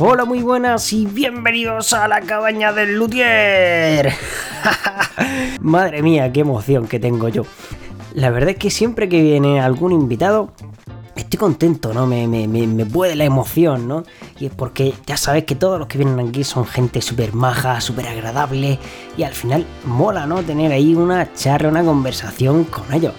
Hola, 0.00 0.24
muy 0.24 0.42
buenas 0.42 0.92
y 0.92 1.06
bienvenidos 1.06 1.92
a 1.92 2.06
la 2.06 2.20
cabaña 2.20 2.72
del 2.72 2.94
Luthier. 2.94 4.12
Madre 5.60 6.02
mía, 6.02 6.32
qué 6.32 6.40
emoción 6.40 6.86
que 6.86 7.00
tengo 7.00 7.28
yo. 7.28 7.42
La 8.14 8.30
verdad 8.30 8.50
es 8.50 8.58
que 8.58 8.70
siempre 8.70 9.08
que 9.08 9.20
viene 9.20 9.60
algún 9.60 9.90
invitado, 9.90 10.52
estoy 11.16 11.36
contento, 11.36 11.92
¿no? 11.92 12.06
Me, 12.06 12.86
puede 12.86 13.16
la 13.16 13.24
emoción, 13.24 13.88
¿no? 13.88 14.04
Y 14.38 14.46
es 14.46 14.54
porque 14.54 14.94
ya 15.04 15.16
sabes 15.16 15.42
que 15.42 15.56
todos 15.56 15.80
los 15.80 15.88
que 15.88 15.98
vienen 15.98 16.28
aquí 16.28 16.44
son 16.44 16.64
gente 16.64 17.02
súper 17.02 17.34
maja, 17.34 17.80
súper 17.80 18.06
agradable 18.06 18.78
y 19.16 19.24
al 19.24 19.34
final 19.34 19.66
mola, 19.84 20.26
¿no? 20.26 20.44
Tener 20.44 20.70
ahí 20.70 20.94
una 20.94 21.32
charla, 21.34 21.70
una 21.70 21.82
conversación 21.82 22.62
con 22.62 22.92
ellos. 22.94 23.14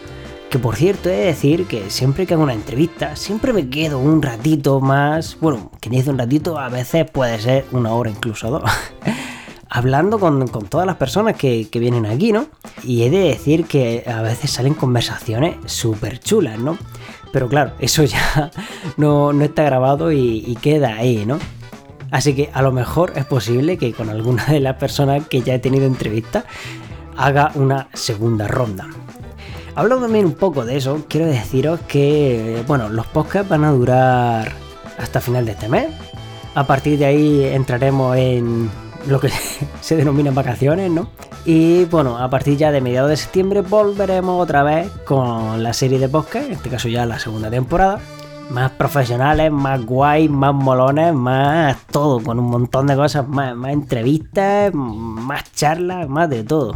Que 0.50 0.58
por 0.58 0.76
cierto, 0.76 1.10
he 1.10 1.14
de 1.14 1.26
decir 1.26 1.68
que 1.68 1.92
siempre 1.92 2.26
que 2.26 2.34
hago 2.34 2.42
una 2.42 2.54
entrevista, 2.54 3.16
siempre 3.16 3.54
me 3.54 3.70
quedo 3.70 4.00
un 4.00 4.22
ratito 4.22 4.80
más. 4.80 5.38
Bueno, 5.40 5.72
que 5.80 5.90
dice 5.92 6.10
un 6.10 6.18
ratito, 6.18 6.58
a 6.58 6.70
veces 6.70 7.10
puede 7.10 7.40
ser 7.40 7.66
una 7.72 7.94
hora 7.94 8.10
incluso 8.10 8.50
dos. 8.50 8.64
hablando 9.70 10.20
con, 10.20 10.48
todas 10.68 10.88
las 10.88 10.96
personas 10.96 11.36
que, 11.36 11.68
vienen 11.74 12.06
aquí, 12.06 12.32
¿no? 12.32 12.48
Y 12.84 13.04
he 13.04 13.10
de 13.10 13.20
decir 13.20 13.66
que 13.66 14.04
a 14.08 14.22
veces 14.22 14.50
salen 14.50 14.74
conversaciones 14.74 15.58
súper 15.72 16.20
chulas, 16.20 16.58
¿no? 16.58 16.78
Pero 17.32 17.48
claro, 17.48 17.74
eso 17.80 18.04
ya 18.04 18.52
no, 18.98 19.32
está 19.42 19.64
grabado 19.64 20.12
y, 20.12 20.44
y, 20.46 20.56
queda 20.56 20.96
ahí, 20.96 21.26
¿no? 21.26 21.38
Así 22.10 22.34
que 22.34 22.50
a 22.54 22.64
lo 22.64 22.72
mejor 22.72 23.14
es 23.16 23.26
posible 23.26 23.78
que 23.78 23.94
con 23.94 24.10
alguna 24.10 24.46
de 24.46 24.60
las 24.60 24.78
personas 24.78 25.28
que 25.28 25.44
ya 25.44 25.54
he 25.54 25.60
tenido 25.60 25.86
entrevista 25.86 26.46
haga 27.16 27.52
una 27.54 27.88
segunda 27.94 28.48
ronda. 28.48 28.88
Hablando 29.80 30.08
también 30.08 30.26
un 30.26 30.34
poco 30.34 30.66
de 30.66 30.76
eso, 30.76 31.06
quiero 31.08 31.26
deciros 31.26 31.80
que, 31.88 32.66
bueno, 32.68 32.90
los 32.90 33.08
podcasts 33.08 33.48
van 33.48 33.64
a 33.64 33.72
durar 33.72 34.52
hasta 34.98 35.22
final 35.22 35.46
de 35.46 35.54
este 35.54 35.70
mes. 35.70 35.88
A 36.54 36.68
partir 36.68 37.00
de 37.00 37.06
ahí 37.06 37.46
entraremos 37.46 38.18
en 38.18 38.70
lo 39.08 39.22
que 39.22 39.30
se 39.80 39.96
denomina 39.96 40.32
vacaciones, 40.32 40.92
¿no? 40.92 41.08
Y 41.46 41.86
bueno, 41.86 42.18
a 42.18 42.30
partir 42.30 42.58
ya 42.58 42.74
de 42.74 42.82
mediados 42.82 43.10
de 43.10 43.16
septiembre 43.16 43.62
volveremos 43.62 44.44
otra 44.44 44.64
vez 44.64 44.92
con 45.06 45.64
la 45.64 45.72
serie 45.72 45.98
de 45.98 46.10
podcast, 46.10 46.48
en 46.48 46.52
este 46.52 46.70
caso 46.70 46.90
ya 46.90 47.06
la 47.06 47.18
segunda 47.18 47.50
temporada. 47.50 48.02
Más 48.50 48.72
profesionales, 48.72 49.50
más 49.50 49.86
guay, 49.86 50.28
más 50.28 50.54
molones, 50.54 51.14
más 51.14 51.78
todo, 51.90 52.22
con 52.22 52.38
un 52.38 52.50
montón 52.50 52.86
de 52.88 52.98
cosas, 52.98 53.26
más 53.30 53.56
entrevistas, 53.72 54.74
más 54.74 55.54
charlas, 55.54 56.10
más 56.10 56.30
de 56.30 56.44
todo. 56.44 56.76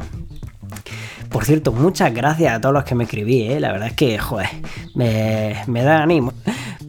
Por 1.34 1.46
cierto, 1.46 1.72
muchas 1.72 2.14
gracias 2.14 2.54
a 2.54 2.62
todos 2.62 2.74
los 2.74 2.84
que 2.84 2.94
me 2.94 3.06
escribí, 3.06 3.42
¿eh? 3.42 3.60
la 3.60 3.72
verdad 3.72 3.88
es 3.88 3.96
que, 3.96 4.20
joder, 4.20 4.50
me, 4.94 5.84
da 5.84 6.04
ánimo 6.04 6.32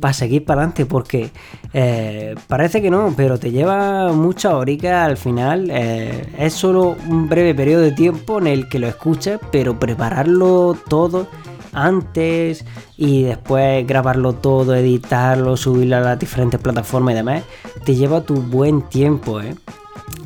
para 0.01 0.13
seguir 0.13 0.45
para 0.45 0.61
adelante 0.61 0.85
porque 0.85 1.31
eh, 1.73 2.35
parece 2.47 2.83
que 2.83 2.91
no, 2.91 3.15
pero 3.17 3.39
te 3.39 3.53
lleva 3.53 4.13
mucha 4.13 4.55
horica 4.55 5.07
al 5.07 5.17
final. 5.17 5.71
Eh, 5.71 6.27
es 6.39 6.53
solo 6.53 6.95
un 7.09 7.27
breve 7.27 7.55
periodo 7.55 7.81
de 7.81 7.93
tiempo 7.93 8.39
en 8.39 8.47
el 8.47 8.69
que 8.69 8.79
lo 8.79 8.87
escuchas, 8.87 9.41
pero 9.51 9.79
prepararlo 9.79 10.77
todo 10.89 11.27
antes 11.73 12.67
y 12.99 13.23
después 13.23 13.87
grabarlo 13.87 14.35
todo, 14.35 14.75
editarlo, 14.75 15.57
subirlo 15.57 15.97
a 15.97 16.01
las 16.01 16.19
diferentes 16.19 16.61
plataformas 16.61 17.15
y 17.15 17.17
demás, 17.17 17.45
te 17.87 17.95
lleva 17.95 18.21
tu 18.21 18.43
buen 18.43 18.83
tiempo, 18.83 19.41
¿eh? 19.41 19.55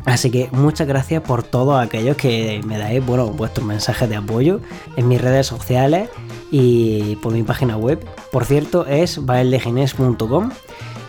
Así 0.09 0.31
que 0.31 0.49
muchas 0.53 0.89
gracias 0.89 1.23
por 1.23 1.43
todos 1.43 1.81
aquellos 1.81 2.17
que 2.17 2.63
me 2.65 2.79
dais 2.79 3.05
bueno, 3.05 3.27
vuestros 3.27 3.67
mensajes 3.67 4.09
de 4.09 4.17
apoyo 4.17 4.61
en 4.97 5.07
mis 5.07 5.21
redes 5.21 5.47
sociales 5.47 6.09
y 6.51 7.17
por 7.17 7.33
mi 7.35 7.43
página 7.43 7.77
web. 7.77 8.03
Por 8.33 8.47
cierto, 8.47 8.87
es 8.87 9.25
baeldegines.com 9.25 10.51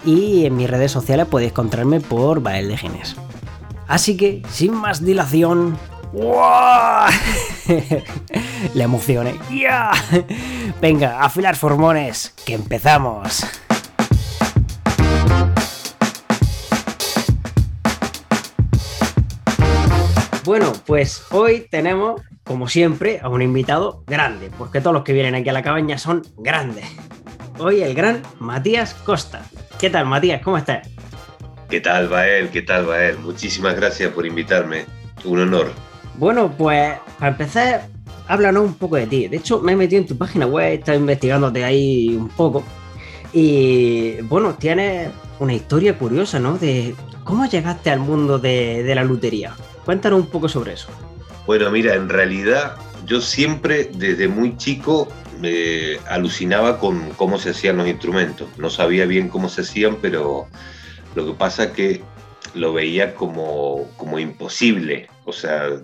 y 0.05 0.45
en 0.45 0.57
mis 0.57 0.69
redes 0.69 0.91
sociales 0.91 1.27
podéis 1.27 1.51
encontrarme 1.51 2.01
por 2.01 2.41
baeldegines. 2.41 3.15
Así 3.87 4.17
que, 4.17 4.43
sin 4.51 4.73
más 4.73 5.03
dilación, 5.03 5.77
¡Wow! 6.11 7.05
La 8.73 8.83
emoción, 8.83 9.27
¿eh? 9.27 9.39
¡Ya! 9.51 9.91
Venga, 10.81 11.21
afilar 11.21 11.55
formones, 11.55 12.33
que 12.45 12.55
empezamos. 12.55 13.45
Bueno, 20.49 20.73
pues 20.87 21.27
hoy 21.29 21.67
tenemos, 21.69 22.23
como 22.43 22.67
siempre, 22.67 23.19
a 23.21 23.29
un 23.29 23.43
invitado 23.43 24.03
grande, 24.07 24.49
porque 24.57 24.81
todos 24.81 24.95
los 24.95 25.03
que 25.03 25.13
vienen 25.13 25.35
aquí 25.35 25.47
a 25.49 25.53
la 25.53 25.61
cabaña 25.61 25.99
son 25.99 26.23
grandes. 26.39 26.85
Hoy 27.59 27.83
el 27.83 27.93
gran 27.93 28.23
Matías 28.39 28.95
Costa. 28.95 29.45
¿Qué 29.79 29.91
tal, 29.91 30.07
Matías? 30.07 30.41
¿Cómo 30.41 30.57
estás? 30.57 30.89
¿Qué 31.69 31.81
tal, 31.81 32.07
Bael? 32.07 32.49
¿Qué 32.49 32.63
tal, 32.63 32.87
Bael? 32.87 33.19
Muchísimas 33.19 33.75
gracias 33.75 34.11
por 34.11 34.25
invitarme. 34.25 34.85
Un 35.23 35.39
honor. 35.41 35.71
Bueno, 36.15 36.51
pues 36.57 36.95
para 37.19 37.31
empezar, 37.33 37.85
háblanos 38.27 38.63
un 38.63 38.73
poco 38.73 38.95
de 38.95 39.05
ti. 39.05 39.27
De 39.27 39.37
hecho, 39.37 39.59
me 39.59 39.73
he 39.73 39.75
metido 39.75 40.01
en 40.01 40.07
tu 40.07 40.17
página 40.17 40.47
web, 40.47 40.65
he 40.65 40.73
estado 40.73 40.97
investigándote 40.97 41.63
ahí 41.63 42.15
un 42.15 42.29
poco. 42.29 42.63
Y 43.33 44.19
bueno, 44.21 44.55
tienes 44.55 45.11
una 45.37 45.53
historia 45.53 45.95
curiosa, 45.95 46.39
¿no? 46.39 46.57
De 46.57 46.95
cómo 47.23 47.45
llegaste 47.45 47.91
al 47.91 47.99
mundo 47.99 48.39
de, 48.39 48.81
de 48.81 48.95
la 48.95 49.03
lutería. 49.03 49.53
Cuéntanos 49.89 50.19
un 50.19 50.27
poco 50.27 50.47
sobre 50.47 50.73
eso. 50.73 50.87
Bueno, 51.47 51.71
mira, 51.71 51.95
en 51.95 52.09
realidad 52.09 52.75
yo 53.07 53.21
siempre 53.21 53.89
desde 53.91 54.27
muy 54.27 54.55
chico 54.55 55.07
me 55.39 55.97
alucinaba 56.07 56.79
con 56.79 57.09
cómo 57.15 57.39
se 57.39 57.49
hacían 57.49 57.77
los 57.77 57.87
instrumentos. 57.87 58.47
No 58.59 58.69
sabía 58.69 59.07
bien 59.07 59.29
cómo 59.29 59.49
se 59.49 59.61
hacían, 59.61 59.95
pero 59.99 60.45
lo 61.15 61.25
que 61.25 61.33
pasa 61.33 61.63
es 61.63 61.71
que 61.71 62.03
lo 62.53 62.71
veía 62.71 63.15
como, 63.15 63.89
como 63.97 64.19
imposible. 64.19 65.07
O 65.25 65.33
sea, 65.33 65.81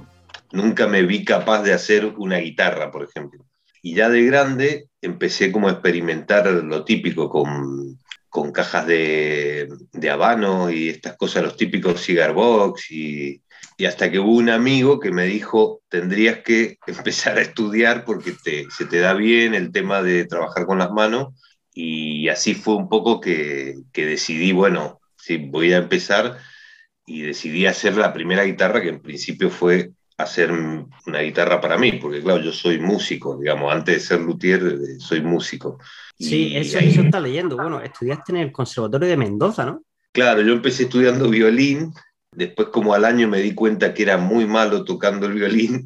nunca 0.51 0.85
me 0.85 1.01
vi 1.01 1.25
capaz 1.25 1.63
de 1.63 1.73
hacer 1.73 2.05
una 2.15 2.37
guitarra, 2.37 2.91
por 2.91 3.05
ejemplo. 3.05 3.43
Y 3.81 3.95
ya 3.95 4.09
de 4.09 4.23
grande 4.23 4.89
empecé 5.01 5.51
como 5.51 5.67
a 5.67 5.71
experimentar 5.71 6.45
lo 6.45 6.85
típico 6.85 7.27
con, 7.27 7.97
con 8.29 8.51
cajas 8.51 8.85
de, 8.85 9.67
de 9.93 10.09
habano 10.11 10.69
y 10.69 10.89
estas 10.89 11.17
cosas, 11.17 11.41
los 11.41 11.57
típicos 11.57 12.01
cigar 12.01 12.33
box 12.33 12.91
y 12.91 13.41
y 13.77 13.85
hasta 13.85 14.09
que 14.09 14.19
hubo 14.19 14.31
un 14.31 14.49
amigo 14.49 14.99
que 14.99 15.11
me 15.11 15.25
dijo, 15.25 15.81
tendrías 15.89 16.39
que 16.39 16.77
empezar 16.87 17.37
a 17.37 17.41
estudiar 17.41 18.05
porque 18.05 18.33
te, 18.43 18.69
se 18.69 18.85
te 18.85 18.99
da 18.99 19.13
bien 19.13 19.53
el 19.53 19.71
tema 19.71 20.01
de 20.01 20.25
trabajar 20.25 20.65
con 20.65 20.79
las 20.79 20.91
manos. 20.91 21.33
Y 21.73 22.29
así 22.29 22.53
fue 22.53 22.75
un 22.75 22.87
poco 22.87 23.19
que, 23.19 23.75
que 23.91 24.05
decidí, 24.05 24.53
bueno, 24.53 25.01
sí, 25.17 25.37
voy 25.37 25.73
a 25.73 25.77
empezar 25.77 26.37
y 27.05 27.21
decidí 27.21 27.65
hacer 27.65 27.97
la 27.97 28.13
primera 28.13 28.43
guitarra 28.43 28.81
que 28.81 28.89
en 28.89 29.01
principio 29.01 29.49
fue 29.49 29.91
hacer 30.17 30.51
una 30.51 31.19
guitarra 31.19 31.59
para 31.59 31.77
mí, 31.77 31.93
porque 31.93 32.21
claro, 32.21 32.41
yo 32.41 32.53
soy 32.53 32.79
músico, 32.79 33.37
digamos, 33.37 33.73
antes 33.73 33.95
de 33.95 33.99
ser 33.99 34.21
luthier 34.21 34.63
eh, 34.63 34.99
soy 34.99 35.21
músico. 35.21 35.77
Sí, 36.17 36.55
eso, 36.55 36.79
eso 36.79 37.01
está 37.01 37.19
leyendo. 37.19 37.57
Bueno, 37.57 37.81
estudiaste 37.81 38.31
en 38.31 38.37
el 38.37 38.51
Conservatorio 38.53 39.09
de 39.09 39.17
Mendoza, 39.17 39.65
¿no? 39.65 39.83
Claro, 40.13 40.41
yo 40.41 40.53
empecé 40.53 40.83
estudiando 40.83 41.29
violín 41.29 41.91
Después, 42.35 42.67
como 42.69 42.93
al 42.93 43.05
año, 43.05 43.27
me 43.27 43.39
di 43.39 43.53
cuenta 43.53 43.93
que 43.93 44.03
era 44.03 44.17
muy 44.17 44.45
malo 44.45 44.83
tocando 44.83 45.25
el 45.25 45.33
violín 45.33 45.85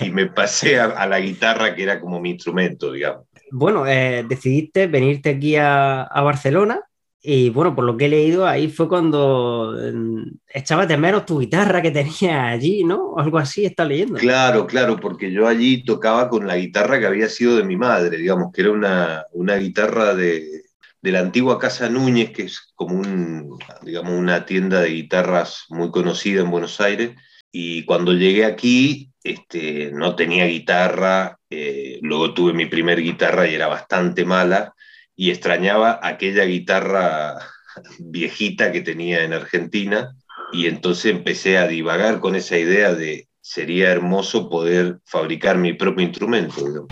y, 0.00 0.10
me 0.10 0.26
pasé 0.26 0.78
a, 0.78 1.06
la 1.06 1.20
guitarra, 1.20 1.74
que 1.74 1.82
era 1.82 2.00
como 2.00 2.20
mi 2.20 2.30
instrumento, 2.30 2.92
digamos. 2.92 3.26
Bueno, 3.50 3.86
eh, 3.86 4.24
decidiste 4.28 4.86
venirte 4.86 5.30
aquí 5.30 5.56
a, 5.56 6.08
Barcelona 6.14 6.80
y 7.22 7.50
bueno, 7.50 7.74
por 7.74 7.84
lo 7.84 7.96
que 7.96 8.06
he 8.06 8.08
leído, 8.08 8.46
ahí 8.46 8.68
fue 8.68 8.88
cuando 8.88 9.74
mm, 9.92 10.22
echabas 10.54 10.88
de 10.88 10.96
menos 10.96 11.26
tu 11.26 11.40
guitarra 11.40 11.82
que 11.82 11.90
tenías 11.90 12.54
allí, 12.54 12.84
¿no? 12.84 13.14
Algo 13.18 13.38
así, 13.38 13.64
está 13.64 13.84
leyendo. 13.84 14.14
Claro, 14.18 14.66
claro, 14.66 14.96
porque 14.98 15.30
yo 15.30 15.46
allí 15.46 15.84
tocaba 15.84 16.28
con 16.28 16.46
la 16.46 16.56
guitarra 16.56 16.98
que 16.98 17.06
había 17.06 17.28
sido 17.28 17.56
de 17.56 17.64
mi 17.64 17.76
madre, 17.76 18.16
digamos, 18.16 18.52
que 18.52 18.62
era 18.62 18.70
una, 18.70 19.24
una 19.32 19.56
guitarra 19.56 20.14
de, 20.14 20.69
de 21.02 21.12
la 21.12 21.20
antigua 21.20 21.58
Casa 21.58 21.88
Núñez, 21.88 22.30
que 22.30 22.42
es 22.42 22.72
como 22.74 22.96
un, 22.96 23.58
digamos, 23.82 24.12
una 24.12 24.44
tienda 24.44 24.80
de 24.80 24.90
guitarras 24.90 25.64
muy 25.68 25.90
conocida 25.90 26.42
en 26.42 26.50
Buenos 26.50 26.80
Aires. 26.80 27.16
Y 27.52 27.84
cuando 27.84 28.12
llegué 28.12 28.44
aquí, 28.44 29.10
este, 29.24 29.90
no 29.92 30.14
tenía 30.14 30.46
guitarra, 30.46 31.38
eh, 31.50 31.98
luego 32.02 32.34
tuve 32.34 32.52
mi 32.52 32.66
primer 32.66 33.02
guitarra 33.02 33.48
y 33.48 33.54
era 33.54 33.66
bastante 33.66 34.24
mala, 34.24 34.74
y 35.16 35.30
extrañaba 35.30 36.00
aquella 36.02 36.44
guitarra 36.44 37.38
viejita 37.98 38.72
que 38.72 38.82
tenía 38.82 39.24
en 39.24 39.32
Argentina, 39.32 40.14
y 40.52 40.66
entonces 40.66 41.12
empecé 41.12 41.58
a 41.58 41.66
divagar 41.66 42.20
con 42.20 42.34
esa 42.34 42.58
idea 42.58 42.94
de 42.94 43.28
sería 43.40 43.90
hermoso 43.90 44.48
poder 44.48 45.00
fabricar 45.06 45.58
mi 45.58 45.72
propio 45.72 46.06
instrumento. 46.06 46.88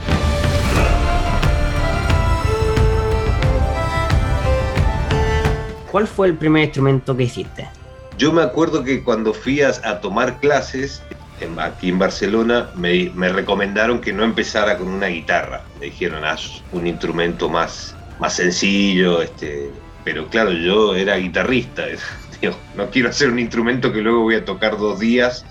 ¿Cuál 5.90 6.06
fue 6.06 6.26
el 6.26 6.34
primer 6.34 6.64
instrumento 6.64 7.16
que 7.16 7.24
hiciste? 7.24 7.68
Yo 8.18 8.32
me 8.32 8.42
acuerdo 8.42 8.84
que 8.84 9.02
cuando 9.02 9.32
fui 9.32 9.62
a, 9.62 10.00
tomar 10.00 10.38
clases 10.40 11.02
aquí 11.58 11.88
en 11.88 11.98
Barcelona 11.98 12.68
me, 12.74 13.10
recomendaron 13.28 14.00
que 14.00 14.12
no 14.12 14.24
empezara 14.24 14.76
con 14.76 14.88
una 14.88 15.06
guitarra. 15.06 15.62
Me 15.80 15.86
dijeron, 15.86 16.24
haz 16.24 16.62
un 16.72 16.86
instrumento 16.86 17.48
más, 17.48 17.96
más 18.18 18.34
sencillo. 18.34 19.22
Este, 19.22 19.70
pero 20.04 20.26
claro, 20.26 20.52
yo 20.52 20.94
era 20.94 21.16
guitarrista, 21.16 21.84
no 22.76 22.90
quiero 22.90 23.08
hacer 23.08 23.30
un 23.30 23.38
instrumento 23.38 23.92
que 23.92 24.02
luego 24.02 24.22
voy 24.22 24.34
a 24.34 24.44
tocar 24.44 24.76
dos 24.76 24.98
días 24.98 25.46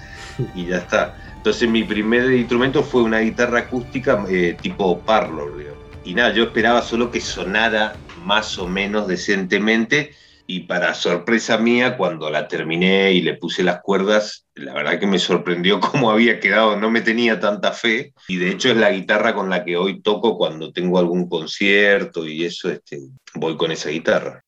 y 0.53 0.67
ya 0.67 0.77
está. 0.77 1.17
Entonces 1.37 1.67
mi 1.69 1.83
primer 1.83 2.31
instrumento 2.33 2.83
fue 2.83 3.01
una 3.01 3.19
guitarra 3.19 3.59
acústica 3.59 4.23
eh, 4.29 4.55
tipo 4.61 4.99
parlor, 4.99 5.53
Y 6.03 6.13
nada, 6.13 6.33
yo 6.33 6.43
esperaba 6.43 6.81
solo 6.81 7.09
que 7.09 7.21
sonara 7.21 7.95
más 8.23 8.57
o 8.57 8.67
menos 8.67 9.07
decentemente 9.07 10.13
y 10.49 10.61
para 10.61 10.93
sorpresa 10.93 11.57
mía, 11.57 11.97
cuando 11.97 12.29
la 12.29 12.47
terminé 12.47 13.11
y 13.11 13.21
le 13.21 13.33
puse 13.33 13.63
las 13.63 13.81
cuerdas, 13.81 14.47
la 14.55 14.73
verdad 14.73 14.97
que 14.97 15.05
me 15.05 15.19
sorprendió 15.19 15.79
cómo 15.81 16.09
había 16.09 16.39
quedado, 16.39 16.77
no 16.77 16.89
me 16.89 17.01
tenía 17.01 17.41
tanta 17.41 17.73
fe 17.73 18.13
y 18.29 18.37
de 18.37 18.51
hecho 18.51 18.69
es 18.69 18.77
la 18.77 18.91
guitarra 18.91 19.35
con 19.35 19.49
la 19.49 19.65
que 19.65 19.75
hoy 19.75 20.01
toco 20.01 20.37
cuando 20.37 20.71
tengo 20.71 20.99
algún 20.99 21.27
concierto 21.27 22.25
y 22.25 22.45
eso, 22.45 22.71
este, 22.71 23.01
voy 23.35 23.57
con 23.57 23.71
esa 23.71 23.89
guitarra. 23.89 24.41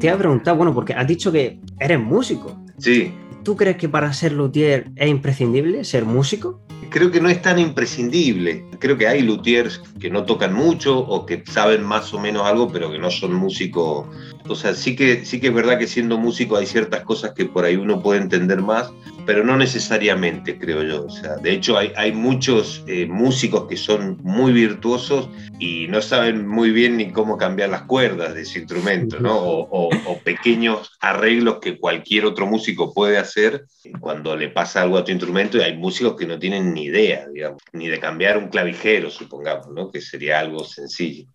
Te 0.00 0.08
he 0.08 0.16
preguntado, 0.16 0.56
bueno, 0.56 0.74
porque 0.74 0.94
has 0.94 1.06
dicho 1.06 1.30
que 1.30 1.60
eres 1.78 2.00
músico. 2.00 2.64
Sí. 2.78 3.12
¿Tú 3.44 3.54
crees 3.54 3.76
que 3.76 3.90
para 3.90 4.10
ser 4.14 4.32
luthier 4.32 4.90
es 4.96 5.08
imprescindible 5.10 5.84
ser 5.84 6.06
músico? 6.06 6.62
Creo 6.88 7.10
que 7.10 7.20
no 7.20 7.28
es 7.28 7.42
tan 7.42 7.58
imprescindible. 7.58 8.64
Creo 8.78 8.96
que 8.96 9.06
hay 9.06 9.22
luthiers 9.22 9.80
que 10.00 10.10
no 10.10 10.24
tocan 10.24 10.54
mucho 10.54 10.98
o 10.98 11.26
que 11.26 11.42
saben 11.46 11.82
más 11.82 12.12
o 12.14 12.18
menos 12.18 12.46
algo, 12.46 12.70
pero 12.70 12.90
que 12.90 12.98
no 12.98 13.10
son 13.10 13.34
músicos. 13.34 14.06
O 14.50 14.56
sea, 14.56 14.74
sí 14.74 14.96
que, 14.96 15.24
sí 15.24 15.40
que 15.40 15.46
es 15.46 15.54
verdad 15.54 15.78
que 15.78 15.86
siendo 15.86 16.18
músico 16.18 16.56
hay 16.56 16.66
ciertas 16.66 17.04
cosas 17.04 17.34
que 17.34 17.44
por 17.44 17.64
ahí 17.64 17.76
uno 17.76 18.02
puede 18.02 18.20
entender 18.20 18.60
más, 18.60 18.92
pero 19.24 19.44
no 19.44 19.56
necesariamente, 19.56 20.58
creo 20.58 20.82
yo. 20.82 21.06
O 21.06 21.10
sea, 21.10 21.36
de 21.36 21.52
hecho, 21.52 21.78
hay, 21.78 21.92
hay 21.96 22.10
muchos 22.10 22.82
eh, 22.88 23.06
músicos 23.06 23.68
que 23.68 23.76
son 23.76 24.18
muy 24.24 24.52
virtuosos 24.52 25.28
y 25.60 25.86
no 25.88 26.02
saben 26.02 26.48
muy 26.48 26.72
bien 26.72 26.96
ni 26.96 27.12
cómo 27.12 27.36
cambiar 27.38 27.68
las 27.68 27.82
cuerdas 27.82 28.34
de 28.34 28.42
ese 28.42 28.58
instrumento, 28.58 29.20
¿no? 29.20 29.38
O, 29.38 29.88
pequeños 30.24 30.90
arreglos 31.00 31.60
que 31.60 31.78
cualquier 31.78 32.26
otro 32.26 32.46
músico 32.46 32.92
puede 32.92 33.18
hacer 33.18 33.66
cuando 34.00 34.36
le 34.36 34.48
pasa 34.48 34.82
algo 34.82 34.98
a 34.98 35.04
tu 35.04 35.12
instrumento 35.12 35.58
y 35.58 35.62
hay 35.62 35.76
músicos 35.76 36.16
que 36.16 36.26
no 36.26 36.38
tienen 36.38 36.74
ni 36.74 36.84
idea, 36.84 37.28
digamos, 37.32 37.62
ni 37.72 37.86
de 37.86 38.00
cambiar 38.00 38.36
un 38.36 38.48
clavijero, 38.48 39.10
supongamos, 39.10 39.68
¿no? 39.68 39.90
Que 39.90 40.00
sería 40.00 40.40
algo 40.40 40.64
sencillo. 40.64 41.26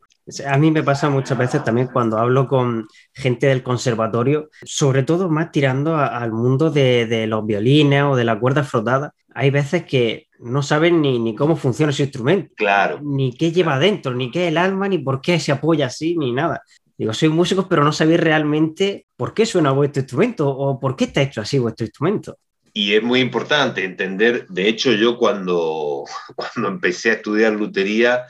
A 0.47 0.57
mí 0.57 0.71
me 0.71 0.81
pasa 0.81 1.09
muchas 1.09 1.37
veces 1.37 1.63
también 1.63 1.87
cuando 1.87 2.17
hablo 2.17 2.47
con 2.47 2.87
gente 3.13 3.45
del 3.45 3.61
conservatorio, 3.61 4.49
sobre 4.63 5.03
todo 5.03 5.29
más 5.29 5.51
tirando 5.51 5.97
al 5.97 6.31
mundo 6.31 6.71
de, 6.71 7.25
los 7.27 7.45
violines 7.45 8.03
o 8.03 8.15
de 8.15 8.23
la 8.23 8.39
cuerda 8.39 8.63
frotada. 8.63 9.13
Hay 9.35 9.51
veces 9.51 9.85
que 9.85 10.27
no 10.39 10.63
saben 10.63 11.01
ni, 11.01 11.35
cómo 11.35 11.55
funciona 11.55 11.91
ese 11.91 12.03
instrumento. 12.03 12.53
Claro. 12.55 12.99
Ni 13.03 13.33
qué 13.33 13.51
lleva 13.51 13.75
adentro, 13.75 14.15
ni 14.15 14.31
qué 14.31 14.45
es 14.45 14.49
el 14.49 14.57
alma, 14.57 14.87
ni 14.87 14.97
por 14.97 15.21
qué 15.21 15.39
se 15.39 15.51
apoya 15.51 15.87
así, 15.87 16.17
ni 16.17 16.31
nada. 16.31 16.63
Digo, 16.97 17.13
soy 17.13 17.29
músico, 17.29 17.67
pero 17.67 17.83
no 17.83 17.91
sabéis 17.91 18.19
realmente 18.19 19.05
por 19.15 19.33
qué 19.33 19.45
suena 19.45 19.71
vuestro 19.71 20.01
instrumento 20.01 20.49
o 20.49 20.79
por 20.79 20.95
qué 20.95 21.05
está 21.05 21.21
hecho 21.21 21.41
así 21.41 21.59
vuestro 21.59 21.85
instrumento. 21.85 22.37
Y 22.73 22.93
es 22.93 23.03
muy 23.03 23.19
importante 23.19 23.85
entender, 23.85 24.47
de 24.47 24.67
hecho 24.67 24.91
yo 24.91 25.17
cuando, 25.17 26.03
cuando 26.35 26.69
empecé 26.69 27.11
a 27.11 27.13
estudiar 27.13 27.53
lutería, 27.53 28.25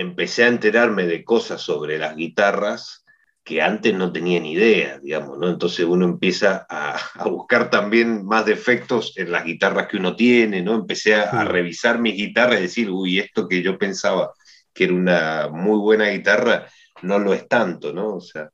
empecé 0.00 0.44
a 0.44 0.48
enterarme 0.48 1.06
de 1.06 1.24
cosas 1.24 1.60
sobre 1.60 1.98
las 1.98 2.16
guitarras 2.16 3.04
que 3.48 3.62
antes 3.62 3.94
no 3.94 4.12
tenía 4.12 4.38
ni 4.40 4.52
idea, 4.52 4.98
digamos, 4.98 5.38
¿no? 5.38 5.48
Entonces 5.48 5.86
uno 5.86 6.04
empieza 6.04 6.66
a, 6.68 6.98
buscar 7.30 7.70
también 7.70 8.26
más 8.26 8.44
defectos 8.44 9.14
en 9.16 9.32
las 9.32 9.44
guitarras 9.44 9.88
que 9.88 9.96
uno 9.96 10.14
tiene, 10.14 10.60
¿no? 10.60 10.74
Empecé 10.74 11.14
a, 11.14 11.44
revisar 11.44 11.98
mis 11.98 12.14
guitarras 12.14 12.58
y 12.58 12.62
decir, 12.64 12.90
uy, 12.90 13.18
esto 13.18 13.48
que 13.48 13.62
yo 13.62 13.78
pensaba 13.78 14.32
que 14.74 14.84
era 14.84 14.92
una 14.92 15.48
muy 15.50 15.78
buena 15.78 16.10
guitarra, 16.10 16.66
no 17.00 17.18
lo 17.18 17.32
es 17.32 17.48
tanto, 17.48 17.92
¿no? 17.94 18.16
O 18.16 18.20
sea... 18.20 18.50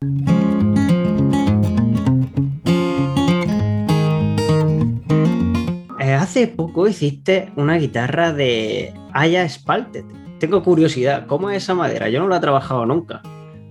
Eh, 5.98 6.12
hace 6.12 6.46
poco 6.46 6.86
hiciste 6.86 7.52
una 7.56 7.78
guitarra 7.78 8.32
de 8.32 8.94
Aya 9.12 9.48
Spalted 9.48 10.23
tengo 10.44 10.62
curiosidad, 10.62 11.26
¿cómo 11.26 11.48
es 11.48 11.62
esa 11.62 11.74
madera? 11.74 12.10
Yo 12.10 12.20
no 12.20 12.28
la 12.28 12.36
he 12.36 12.40
trabajado 12.40 12.84
nunca. 12.84 13.22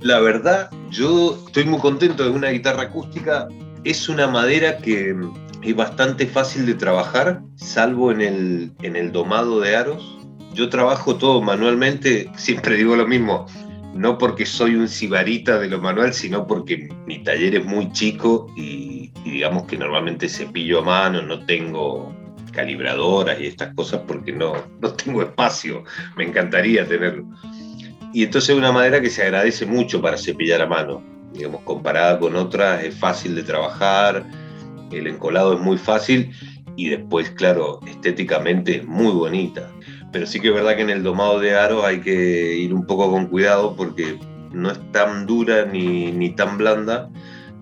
La 0.01 0.19
verdad, 0.19 0.71
yo 0.89 1.37
estoy 1.45 1.65
muy 1.65 1.79
contento 1.79 2.23
de 2.23 2.31
una 2.31 2.49
guitarra 2.49 2.83
acústica. 2.83 3.47
Es 3.83 4.09
una 4.09 4.25
madera 4.25 4.77
que 4.79 5.15
es 5.61 5.75
bastante 5.75 6.25
fácil 6.25 6.65
de 6.65 6.73
trabajar, 6.73 7.43
salvo 7.57 8.11
en 8.11 8.21
el, 8.21 8.71
en 8.81 8.95
el 8.95 9.11
domado 9.11 9.59
de 9.59 9.75
aros. 9.75 10.17
Yo 10.55 10.69
trabajo 10.69 11.15
todo 11.15 11.43
manualmente, 11.43 12.31
siempre 12.37 12.75
digo 12.75 12.95
lo 12.95 13.05
mismo, 13.05 13.45
no 13.93 14.17
porque 14.17 14.47
soy 14.47 14.73
un 14.73 14.87
sibarita 14.87 15.59
de 15.59 15.67
lo 15.67 15.79
manual, 15.79 16.11
sino 16.11 16.47
porque 16.47 16.89
mi 17.05 17.23
taller 17.23 17.53
es 17.53 17.65
muy 17.65 17.91
chico 17.91 18.47
y, 18.57 19.11
y 19.23 19.29
digamos 19.29 19.65
que 19.65 19.77
normalmente 19.77 20.27
cepillo 20.27 20.79
a 20.79 20.85
mano, 20.85 21.21
no 21.21 21.45
tengo 21.45 22.11
calibradoras 22.53 23.39
y 23.39 23.47
estas 23.47 23.73
cosas 23.73 24.01
porque 24.07 24.31
no, 24.31 24.53
no 24.79 24.93
tengo 24.93 25.21
espacio, 25.21 25.83
me 26.15 26.23
encantaría 26.23 26.87
tenerlo. 26.87 27.25
Y 28.13 28.23
entonces 28.23 28.51
es 28.51 28.55
una 28.55 28.71
madera 28.71 29.01
que 29.01 29.09
se 29.09 29.23
agradece 29.23 29.65
mucho 29.65 30.01
para 30.01 30.17
cepillar 30.17 30.61
a 30.61 30.67
mano, 30.67 31.03
digamos, 31.33 31.61
comparada 31.63 32.19
con 32.19 32.35
otras 32.35 32.83
es 32.83 32.95
fácil 32.95 33.35
de 33.35 33.43
trabajar, 33.43 34.23
el 34.91 35.07
encolado 35.07 35.53
es 35.53 35.59
muy 35.59 35.77
fácil 35.77 36.31
y 36.75 36.89
después, 36.89 37.31
claro, 37.31 37.79
estéticamente 37.87 38.77
es 38.77 38.85
muy 38.85 39.11
bonita. 39.11 39.69
Pero 40.11 40.27
sí 40.27 40.39
que 40.39 40.49
es 40.49 40.53
verdad 40.53 40.75
que 40.75 40.83
en 40.83 40.91
el 40.91 41.03
domado 41.03 41.39
de 41.39 41.55
aro 41.55 41.85
hay 41.85 42.01
que 42.01 42.55
ir 42.55 42.73
un 42.73 42.85
poco 42.85 43.09
con 43.11 43.27
cuidado 43.27 43.75
porque 43.75 44.19
no 44.51 44.71
es 44.71 44.79
tan 44.91 45.25
dura 45.25 45.65
ni, 45.65 46.11
ni 46.11 46.29
tan 46.29 46.57
blanda, 46.59 47.09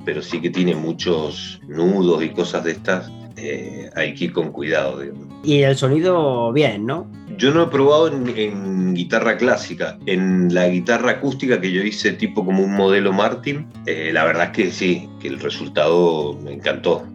pero 0.04 0.22
sí 0.22 0.42
que 0.42 0.50
tiene 0.50 0.76
muchos 0.76 1.62
nudos 1.68 2.24
y 2.24 2.30
cosas 2.30 2.66
de 2.66 2.72
estas 2.72 3.10
eh, 3.42 3.90
hay 3.96 4.14
que 4.14 4.26
ir 4.26 4.34
con 4.34 4.52
cuidado. 4.52 5.02
Y 5.44 5.62
el 5.64 5.76
sonido 5.76 6.52
bien, 6.54 6.86
¿no? 6.86 7.12
Yo 7.38 7.52
no 7.52 7.64
he 7.64 7.68
probado 7.68 8.08
en, 8.08 8.94
guitarra 8.94 9.38
clásica. 9.38 9.98
En 10.06 10.54
la 10.54 10.68
guitarra 10.68 11.12
acústica 11.12 11.60
que 11.60 11.72
yo 11.72 11.82
hice 11.82 12.14
tipo 12.14 12.46
como 12.46 12.64
un 12.64 12.74
modelo 12.74 13.12
Martin, 13.14 13.68
eh, 13.88 14.12
la 14.14 14.26
verdad 14.26 14.46
es 14.46 14.52
que 14.52 14.72
sí, 14.72 15.10
que 15.20 15.28
el 15.28 15.40
resultado 15.40 16.38
me 16.44 16.54
encantó. 16.54 17.08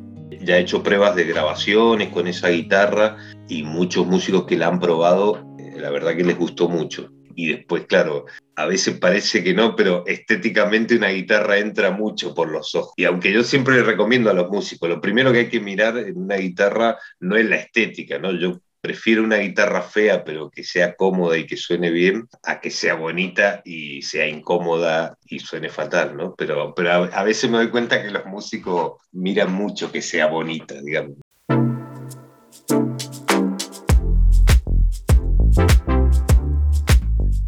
Ya 0.43 0.56
he 0.56 0.61
hecho 0.61 0.82
pruebas 0.82 1.14
de 1.14 1.25
grabaciones 1.25 2.08
con 2.08 2.26
esa 2.26 2.49
guitarra 2.49 3.17
y 3.49 3.62
muchos 3.62 4.06
músicos 4.06 4.44
que 4.44 4.56
la 4.56 4.69
han 4.69 4.81
probado, 4.81 5.46
eh, 5.58 5.76
la 5.78 5.90
verdad 5.90 6.16
que 6.16 6.25
les 6.25 6.37
gustó 6.37 6.68
mucho 6.68 7.11
y 7.37 7.49
después, 7.49 7.87
claro, 7.87 8.25
a 8.57 8.66
veces 8.66 8.99
parece 8.99 9.45
que 9.45 9.52
no, 9.52 9.76
pero 9.76 10.05
estéticamente 10.07 10.97
una 10.97 11.11
guitarra 11.11 11.59
entra 11.59 11.90
mucho 11.90 12.35
por 12.35 12.50
los 12.50 12.75
ojos. 12.75 12.95
Y 12.97 13.05
aunque 13.05 13.31
yo 13.31 13.45
siempre 13.45 13.76
le 13.76 13.83
recomiendo 13.83 14.31
a 14.31 14.35
los 14.35 14.49
músicos, 14.49 14.88
lo 14.88 15.00
primero 15.00 15.33
que 15.33 15.40
hay 15.40 15.49
que 15.49 15.61
mirar 15.61 15.99
en 15.99 16.16
una 16.16 16.37
guitarra 16.37 16.99
no 17.21 17.37
es 17.37 17.45
la 17.45 17.57
estética, 17.57 18.19
¿no? 18.19 18.33
Yo 18.33 18.59
prefiero 18.81 19.23
una 19.23 19.37
guitarra 19.37 19.83
fea, 19.83 20.25
pero 20.25 20.50
que 20.50 20.64
sea 20.64 20.95
cómoda 20.95 21.37
y 21.37 21.47
que 21.47 21.59
suene 21.59 21.90
bien, 21.90 22.26
a 22.43 22.59
que 22.59 22.71
sea 22.71 22.95
bonita 22.95 23.61
y 23.64 24.00
sea 24.00 24.26
incómoda 24.26 25.19
y 25.26 25.38
suene 25.40 25.69
fatal, 25.69 26.16
¿no? 26.16 26.35
Pero, 26.37 26.75
pero 26.75 26.90
a, 26.90 26.97
a 27.07 27.23
veces 27.23 27.50
me 27.50 27.59
doy 27.59 27.69
cuenta 27.69 28.02
que 28.02 28.11
los 28.11 28.25
músicos 28.25 29.02
miran 29.12 29.52
mucho 29.52 29.93
que 29.93 30.00
sea 30.00 30.26
bonita, 30.26 30.81
digamos. 30.81 31.19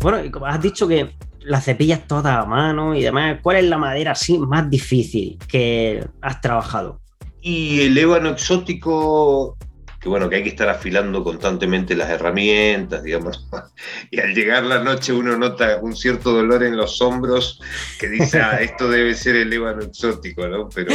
Bueno, 0.00 0.24
y 0.24 0.30
como 0.30 0.46
has 0.46 0.62
dicho 0.62 0.86
que 0.86 1.10
las 1.40 1.64
cepillas 1.64 2.06
todas 2.06 2.36
a 2.36 2.44
mano 2.44 2.94
y 2.94 3.02
demás, 3.02 3.38
¿cuál 3.42 3.56
es 3.56 3.64
la 3.64 3.78
madera 3.78 4.12
así 4.12 4.38
más 4.38 4.68
difícil 4.70 5.38
que 5.48 6.06
has 6.20 6.40
trabajado? 6.40 7.00
Y 7.40 7.82
el 7.82 7.96
ébano 7.96 8.30
exótico, 8.30 9.56
que 10.00 10.08
bueno, 10.08 10.28
que 10.28 10.36
hay 10.36 10.42
que 10.42 10.50
estar 10.50 10.68
afilando 10.68 11.24
constantemente 11.24 11.96
las 11.96 12.10
herramientas, 12.10 13.02
digamos. 13.02 13.48
Y 14.10 14.20
al 14.20 14.34
llegar 14.34 14.64
la 14.64 14.82
noche 14.82 15.12
uno 15.12 15.36
nota 15.36 15.78
un 15.80 15.96
cierto 15.96 16.32
dolor 16.32 16.62
en 16.62 16.76
los 16.76 17.00
hombros 17.00 17.60
que 17.98 18.08
dice, 18.08 18.40
ah, 18.40 18.58
esto 18.60 18.88
debe 18.88 19.14
ser 19.14 19.36
el 19.36 19.52
ébano 19.52 19.82
exótico, 19.82 20.46
¿no? 20.46 20.68
Pero, 20.68 20.94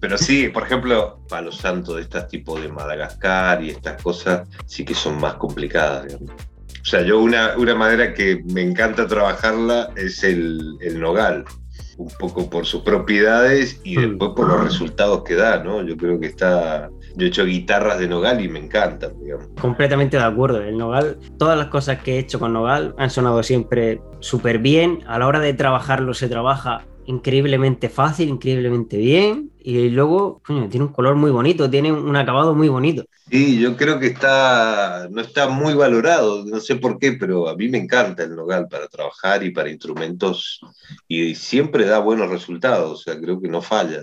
pero 0.00 0.16
sí, 0.16 0.48
por 0.48 0.62
ejemplo, 0.62 1.20
palo 1.28 1.52
santo 1.52 1.94
de 1.94 2.02
estas 2.02 2.28
tipos 2.28 2.62
de 2.62 2.68
Madagascar 2.68 3.62
y 3.62 3.70
estas 3.70 4.00
cosas 4.02 4.48
sí 4.64 4.84
que 4.84 4.94
son 4.94 5.20
más 5.20 5.34
complicadas, 5.34 6.06
digamos. 6.06 6.55
O 6.86 6.88
sea, 6.88 7.02
yo 7.02 7.18
una, 7.18 7.56
una 7.56 7.74
madera 7.74 8.14
que 8.14 8.44
me 8.54 8.62
encanta 8.62 9.08
trabajarla 9.08 9.90
es 9.96 10.22
el, 10.22 10.78
el 10.80 11.00
nogal, 11.00 11.44
un 11.98 12.08
poco 12.16 12.48
por 12.48 12.64
sus 12.64 12.82
propiedades 12.82 13.80
y 13.82 13.98
mm. 13.98 14.00
después 14.02 14.30
por 14.36 14.46
los 14.46 14.62
resultados 14.62 15.24
que 15.24 15.34
da, 15.34 15.64
¿no? 15.64 15.82
Yo 15.82 15.96
creo 15.96 16.20
que 16.20 16.26
está... 16.26 16.88
Yo 17.16 17.26
he 17.26 17.28
hecho 17.28 17.44
guitarras 17.44 17.98
de 17.98 18.06
nogal 18.06 18.40
y 18.40 18.48
me 18.48 18.60
encantan, 18.60 19.18
digamos. 19.20 19.48
Completamente 19.60 20.16
de 20.16 20.22
acuerdo. 20.22 20.62
El 20.62 20.78
nogal, 20.78 21.18
todas 21.38 21.58
las 21.58 21.68
cosas 21.68 22.02
que 22.02 22.14
he 22.14 22.18
hecho 22.20 22.38
con 22.38 22.52
nogal 22.52 22.94
han 22.98 23.10
sonado 23.10 23.42
siempre 23.42 24.00
súper 24.20 24.60
bien. 24.60 25.00
A 25.08 25.18
la 25.18 25.26
hora 25.26 25.40
de 25.40 25.54
trabajarlo 25.54 26.14
se 26.14 26.28
trabaja 26.28 26.86
increíblemente 27.06 27.88
fácil, 27.88 28.28
increíblemente 28.28 28.96
bien 28.96 29.50
y 29.66 29.90
luego 29.90 30.42
tiene 30.46 30.84
un 30.84 30.92
color 30.92 31.16
muy 31.16 31.32
bonito, 31.32 31.68
tiene 31.68 31.90
un 31.90 32.14
acabado 32.14 32.54
muy 32.54 32.68
bonito. 32.68 33.04
Sí, 33.28 33.58
yo 33.58 33.76
creo 33.76 33.98
que 33.98 34.06
está, 34.06 35.08
no 35.10 35.20
está 35.20 35.48
muy 35.48 35.74
valorado, 35.74 36.44
no 36.44 36.60
sé 36.60 36.76
por 36.76 37.00
qué, 37.00 37.14
pero 37.14 37.48
a 37.48 37.56
mí 37.56 37.66
me 37.68 37.78
encanta 37.78 38.22
el 38.22 38.36
nogal 38.36 38.68
para 38.68 38.86
trabajar 38.86 39.42
y 39.42 39.50
para 39.50 39.68
instrumentos 39.68 40.60
y 41.08 41.34
siempre 41.34 41.84
da 41.84 41.98
buenos 41.98 42.30
resultados, 42.30 42.92
o 42.92 42.96
sea, 43.02 43.20
creo 43.20 43.40
que 43.40 43.48
no 43.48 43.60
falla. 43.60 44.02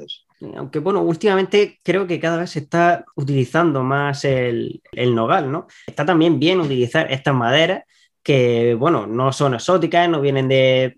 Aunque 0.58 0.79
bueno, 0.79 1.01
últimamente 1.01 1.79
creo 1.82 2.05
que 2.08 2.20
cada 2.20 2.39
vez 2.39 2.50
se 2.50 2.60
está 2.60 3.05
utilizando 3.15 3.84
más 3.84 4.25
el, 4.25 4.82
el 4.91 5.15
nogal, 5.15 5.50
¿no? 5.50 5.67
Está 5.88 6.05
también 6.05 6.39
bien 6.39 6.60
utilizar 6.60 7.10
estas 7.10 7.34
maderas 7.34 7.86
que, 8.22 8.75
bueno, 8.77 9.08
no 9.08 9.32
son 9.32 9.53
exóticas, 9.53 10.10
no 10.10 10.20
vienen 10.20 10.50
de 10.50 10.98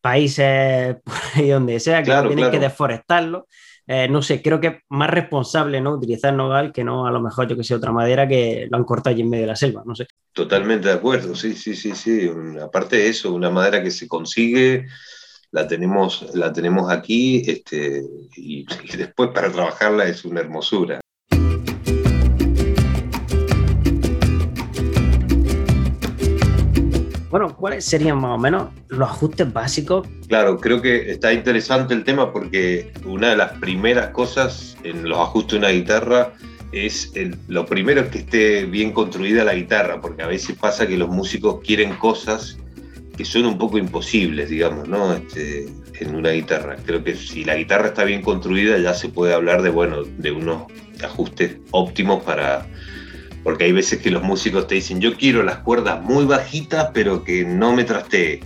países 0.00 0.98
por 1.04 1.14
ahí 1.34 1.48
donde 1.48 1.80
sea, 1.80 2.04
que 2.04 2.12
tienen 2.28 2.52
que 2.52 2.60
deforestarlo 2.60 3.48
eh, 3.86 4.08
no 4.08 4.22
sé, 4.22 4.40
creo 4.40 4.60
que 4.60 4.66
es 4.68 4.74
más 4.88 5.10
responsable 5.10 5.80
¿no? 5.80 5.94
utilizar 5.94 6.32
nogal 6.32 6.72
que 6.72 6.84
no 6.84 7.06
a 7.06 7.10
lo 7.10 7.20
mejor 7.20 7.46
yo 7.46 7.56
que 7.56 7.64
sé 7.64 7.74
otra 7.74 7.92
madera 7.92 8.26
que 8.26 8.66
lo 8.70 8.76
han 8.76 8.84
cortado 8.84 9.14
allí 9.14 9.22
en 9.22 9.30
medio 9.30 9.42
de 9.42 9.48
la 9.48 9.56
selva, 9.56 9.82
no 9.84 9.94
sé. 9.94 10.06
Totalmente 10.32 10.88
de 10.88 10.94
acuerdo, 10.94 11.34
sí, 11.34 11.54
sí, 11.54 11.76
sí, 11.76 11.94
sí. 11.94 12.30
Aparte 12.60 12.96
de 12.96 13.08
eso, 13.08 13.32
una 13.32 13.50
madera 13.50 13.82
que 13.82 13.90
se 13.90 14.08
consigue, 14.08 14.86
la 15.50 15.68
tenemos, 15.68 16.34
la 16.34 16.52
tenemos 16.52 16.90
aquí 16.90 17.42
este, 17.46 18.02
y 18.36 18.66
después 18.96 19.30
para 19.32 19.52
trabajarla 19.52 20.06
es 20.06 20.24
una 20.24 20.40
hermosura. 20.40 21.03
Bueno, 27.34 27.56
¿cuáles 27.56 27.84
serían 27.84 28.18
más 28.18 28.30
o 28.30 28.38
menos 28.38 28.68
los 28.86 29.10
ajustes 29.10 29.52
básicos? 29.52 30.06
Claro, 30.28 30.56
creo 30.60 30.80
que 30.80 31.10
está 31.10 31.32
interesante 31.32 31.92
el 31.92 32.04
tema 32.04 32.32
porque 32.32 32.92
una 33.04 33.30
de 33.30 33.36
las 33.36 33.58
primeras 33.58 34.10
cosas 34.10 34.76
en 34.84 35.08
los 35.08 35.18
ajustes 35.18 35.54
de 35.54 35.58
una 35.58 35.70
guitarra 35.70 36.32
es 36.70 37.12
lo 37.48 37.66
primero 37.66 38.08
que 38.08 38.18
esté 38.18 38.66
bien 38.66 38.92
construida 38.92 39.42
la 39.42 39.54
guitarra, 39.54 40.00
porque 40.00 40.22
a 40.22 40.28
veces 40.28 40.56
pasa 40.56 40.86
que 40.86 40.96
los 40.96 41.08
músicos 41.08 41.58
quieren 41.64 41.96
cosas 41.96 42.56
que 43.16 43.24
son 43.24 43.46
un 43.46 43.58
poco 43.58 43.78
imposibles, 43.78 44.48
digamos, 44.48 44.86
¿no? 44.86 45.12
Este, 45.12 45.66
en 45.98 46.14
una 46.14 46.30
guitarra. 46.30 46.76
Creo 46.86 47.02
que 47.02 47.16
si 47.16 47.42
la 47.42 47.56
guitarra 47.56 47.88
está 47.88 48.04
bien 48.04 48.22
construida 48.22 48.78
ya 48.78 48.94
se 48.94 49.08
puede 49.08 49.34
hablar 49.34 49.62
de, 49.62 49.70
bueno, 49.70 50.04
de 50.04 50.30
unos 50.30 50.66
ajustes 51.02 51.56
óptimos 51.72 52.22
para, 52.22 52.64
porque 53.44 53.64
hay 53.64 53.72
veces 53.72 54.00
que 54.00 54.10
los 54.10 54.22
músicos 54.22 54.66
te 54.66 54.76
dicen, 54.76 55.00
yo 55.00 55.16
quiero 55.16 55.42
las 55.42 55.58
cuerdas 55.58 56.02
muy 56.02 56.24
bajitas, 56.24 56.90
pero 56.94 57.22
que 57.22 57.44
no 57.44 57.76
me 57.76 57.84
trastee. 57.84 58.40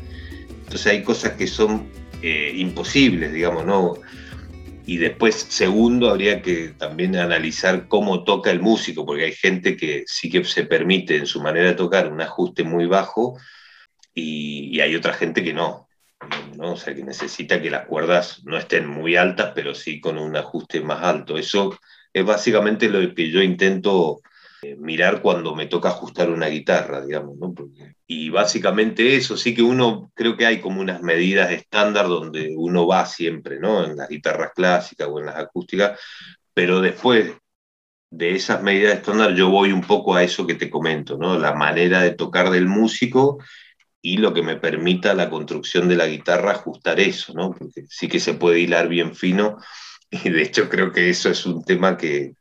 Entonces 0.65 0.87
hay 0.89 1.03
cosas 1.05 1.33
que 1.33 1.47
son 1.47 1.89
eh, 2.21 2.53
imposibles, 2.57 3.33
digamos, 3.33 3.65
¿no? 3.65 3.95
Y 4.85 4.97
después, 4.97 5.35
segundo, 5.35 6.11
habría 6.11 6.43
que 6.43 6.71
también 6.71 7.15
analizar 7.15 7.87
cómo 7.87 8.25
toca 8.25 8.51
el 8.51 8.61
músico, 8.61 9.07
porque 9.07 9.27
hay 9.27 9.33
gente 9.33 9.77
que 9.77 10.03
sí 10.07 10.31
que 10.31 10.43
se 10.45 10.65
permite 10.65 11.17
en 11.17 11.27
su 11.27 11.41
manera 11.41 11.69
de 11.69 11.75
tocar 11.75 12.11
un 12.11 12.21
ajuste 12.21 12.65
muy 12.65 12.87
bajo 12.87 13.39
y, 14.15 14.81
hay 14.81 14.97
otra 14.97 15.13
gente 15.13 15.45
que 15.45 15.53
no, 15.53 15.89
¿no? 16.57 16.73
O 16.73 16.77
sea, 16.77 16.95
que 16.95 17.05
necesita 17.05 17.61
que 17.63 17.71
las 17.71 17.87
cuerdas 17.87 18.43
no 18.45 18.57
estén 18.57 18.87
muy 18.87 19.15
altas, 19.15 19.53
pero 19.55 19.75
sí 19.75 20.01
con 20.01 20.19
un 20.19 20.37
ajuste 20.37 20.81
más 20.81 21.03
alto. 21.03 21.39
Eso 21.39 21.79
es 22.13 22.25
básicamente 22.25 22.89
lo 22.89 23.15
que 23.15 23.31
yo 23.31 23.43
intento 23.43 24.23
eh, 24.63 24.75
mirar 24.77 25.23
cuando 25.23 25.55
me 25.55 25.67
toca 25.67 25.91
ajustar 25.91 26.31
una 26.31 26.49
guitarra, 26.49 27.05
digamos, 27.05 27.37
¿no? 27.39 27.55
y 28.09 28.31
básicamente 28.31 29.15
eso, 29.15 29.37
sí 29.37 29.55
que 29.55 29.63
uno, 29.63 30.11
creo 30.15 30.37
que 30.37 30.47
hay 30.47 30.61
como 30.61 30.81
unas 30.81 31.01
medidas 31.03 31.53
estándar 31.53 32.09
donde 32.09 32.55
uno 32.57 32.87
va 32.87 33.07
siempre, 33.07 33.61
¿no? 33.61 33.85
En 33.85 33.97
las 33.97 34.09
guitarras 34.09 34.53
clásicas 34.55 35.07
o 35.09 35.21
en 35.21 35.27
las 35.27 35.37
acústicas, 35.37 36.01
pero 36.55 36.81
después 36.81 37.35
de 38.11 38.35
esas 38.35 38.63
medidas 38.63 38.97
estándar 38.97 39.35
yo 39.35 39.51
voy 39.51 39.71
un 39.71 39.83
poco 39.83 40.17
a 40.17 40.25
eso 40.25 40.47
que 40.47 40.55
te 40.55 40.71
comento, 40.71 41.17
¿no? 41.17 41.39
La 41.39 41.55
manera 41.55 42.01
de 42.03 42.13
tocar 42.13 42.51
del 42.51 42.67
músico 42.67 43.39
y 44.03 44.17
lo 44.17 44.35
que 44.35 44.43
me 44.43 44.57
permita 44.57 45.15
la 45.15 45.31
construcción 45.31 45.89
de 45.89 45.97
la 45.97 46.07
guitarra 46.07 46.53
ajustar 46.53 46.99
eso, 46.99 47.33
¿no? 47.35 47.53
Porque 47.53 47.85
sí 47.89 48.09
que 48.09 48.19
se 48.19 48.35
puede 48.35 48.61
hilar 48.61 48.89
bien 48.89 49.15
fino 49.15 49.59
y 50.11 50.31
de 50.31 50.43
hecho 50.43 50.69
creo 50.69 50.91
que 50.93 51.11
eso 51.11 51.31
es 51.31 51.47
un 51.47 51.63
tema 51.65 51.97
que, 51.97 52.35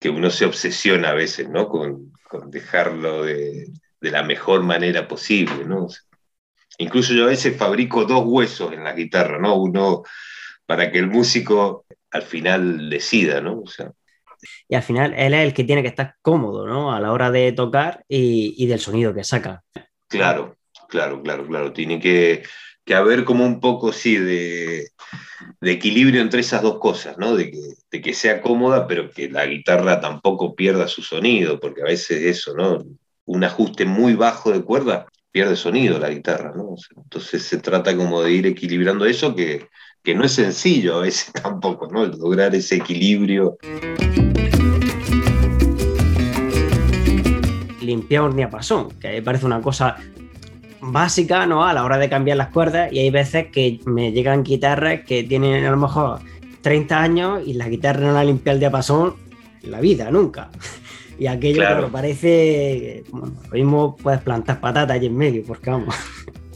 que 0.00 0.08
uno 0.08 0.30
se 0.30 0.46
obsesiona 0.46 1.10
a 1.10 1.14
veces, 1.14 1.48
¿no? 1.48 1.68
Con, 1.68 2.12
dejarlo 2.46 3.24
de, 3.24 3.68
la 4.00 4.22
mejor 4.22 4.62
manera 4.62 5.06
posible, 5.06 5.64
¿no? 5.64 5.88
incluso 6.78 7.12
yo 7.12 7.24
a 7.24 7.28
veces 7.28 7.56
fabrico 7.56 8.04
dos 8.04 8.22
huesos 8.24 8.72
en 8.72 8.84
la 8.84 8.94
guitarra, 8.94 9.38
¿no? 9.38 9.56
Uno 9.56 10.02
para 10.64 10.90
que 10.90 10.98
el 10.98 11.08
músico 11.08 11.84
al 12.10 12.22
final 12.22 12.88
decida, 12.88 13.40
¿no? 13.40 13.62
y 14.68 14.74
al 14.74 14.82
final 14.82 15.12
él 15.14 15.34
es 15.34 15.40
el 15.40 15.52
que 15.52 15.64
tiene 15.64 15.82
que 15.82 15.88
estar 15.88 16.14
cómodo, 16.22 16.66
¿no? 16.66 16.94
A 16.94 17.00
la 17.00 17.12
hora 17.12 17.30
de 17.30 17.52
tocar 17.52 18.04
y, 18.08 18.54
y 18.56 18.66
del 18.66 18.80
sonido 18.80 19.12
que 19.12 19.24
saca. 19.24 19.62
Claro, 20.08 20.56
claro, 20.88 21.22
claro, 21.22 21.46
claro. 21.46 21.72
Tiene 21.72 22.00
que, 22.00 22.42
que 22.90 22.96
haber 22.96 23.22
como 23.22 23.46
un 23.46 23.60
poco, 23.60 23.92
sí, 23.92 24.16
de, 24.16 24.90
equilibrio 25.60 26.20
entre 26.20 26.40
esas 26.40 26.60
dos 26.60 26.80
cosas, 26.80 27.16
¿no? 27.18 27.36
De 27.36 27.48
que, 27.88 28.14
sea 28.14 28.42
cómoda, 28.42 28.88
pero 28.88 29.12
que 29.12 29.30
la 29.30 29.46
guitarra 29.46 30.00
tampoco 30.00 30.56
pierda 30.56 30.88
su 30.88 31.00
sonido, 31.00 31.60
porque 31.60 31.82
a 31.82 31.84
veces 31.84 32.20
eso, 32.24 32.52
¿no? 32.56 32.84
Un 33.26 33.44
ajuste 33.44 33.84
muy 33.84 34.14
bajo 34.14 34.50
de 34.50 34.64
cuerda 34.64 35.06
pierde 35.30 35.54
sonido 35.54 36.00
la 36.00 36.10
guitarra, 36.10 36.52
¿no? 36.52 36.74
Entonces 36.96 37.44
se 37.44 37.58
trata 37.58 37.96
como 37.96 38.24
de 38.24 38.32
ir 38.32 38.46
equilibrando 38.48 39.06
eso, 39.06 39.36
que, 39.36 39.68
que 40.02 40.16
no 40.16 40.24
es 40.24 40.32
sencillo 40.32 40.96
a 40.96 41.02
veces 41.02 41.32
tampoco, 41.40 41.86
¿no? 41.92 42.06
Lograr 42.06 42.56
ese 42.56 42.74
equilibrio. 42.74 43.56
Limpiar 47.80 48.22
un 48.22 48.34
diapasón, 48.34 48.98
que 48.98 49.22
parece 49.22 49.46
una 49.46 49.60
cosa 49.60 49.96
básica, 50.80 51.46
¿no? 51.46 51.64
A 51.64 51.72
la 51.72 51.84
hora 51.84 51.98
de 51.98 52.08
cambiar 52.08 52.36
las 52.36 52.48
cuerdas 52.48 52.92
y 52.92 52.98
hay 52.98 53.10
veces 53.10 53.46
que 53.52 53.80
me 53.86 54.12
llegan 54.12 54.42
guitarras 54.42 55.00
que 55.06 55.22
tienen 55.22 55.64
a 55.64 55.70
lo 55.70 55.76
mejor 55.76 56.20
30 56.62 57.02
años 57.02 57.42
y 57.46 57.54
la 57.54 57.68
guitarra 57.68 58.00
no 58.00 58.12
la 58.12 58.24
limpia 58.24 58.52
el 58.52 58.60
diapasón 58.60 59.14
la 59.62 59.80
vida, 59.80 60.10
nunca. 60.10 60.50
Y 61.18 61.26
aquello 61.26 61.58
claro. 61.58 61.88
parece, 61.90 63.04
bueno, 63.10 63.34
lo 63.44 63.52
mismo 63.52 63.96
puedes 63.96 64.22
plantar 64.22 64.58
patatas 64.60 64.96
allí 64.96 65.06
en 65.06 65.16
medio, 65.16 65.42
porque 65.44 65.68
vamos. 65.68 65.94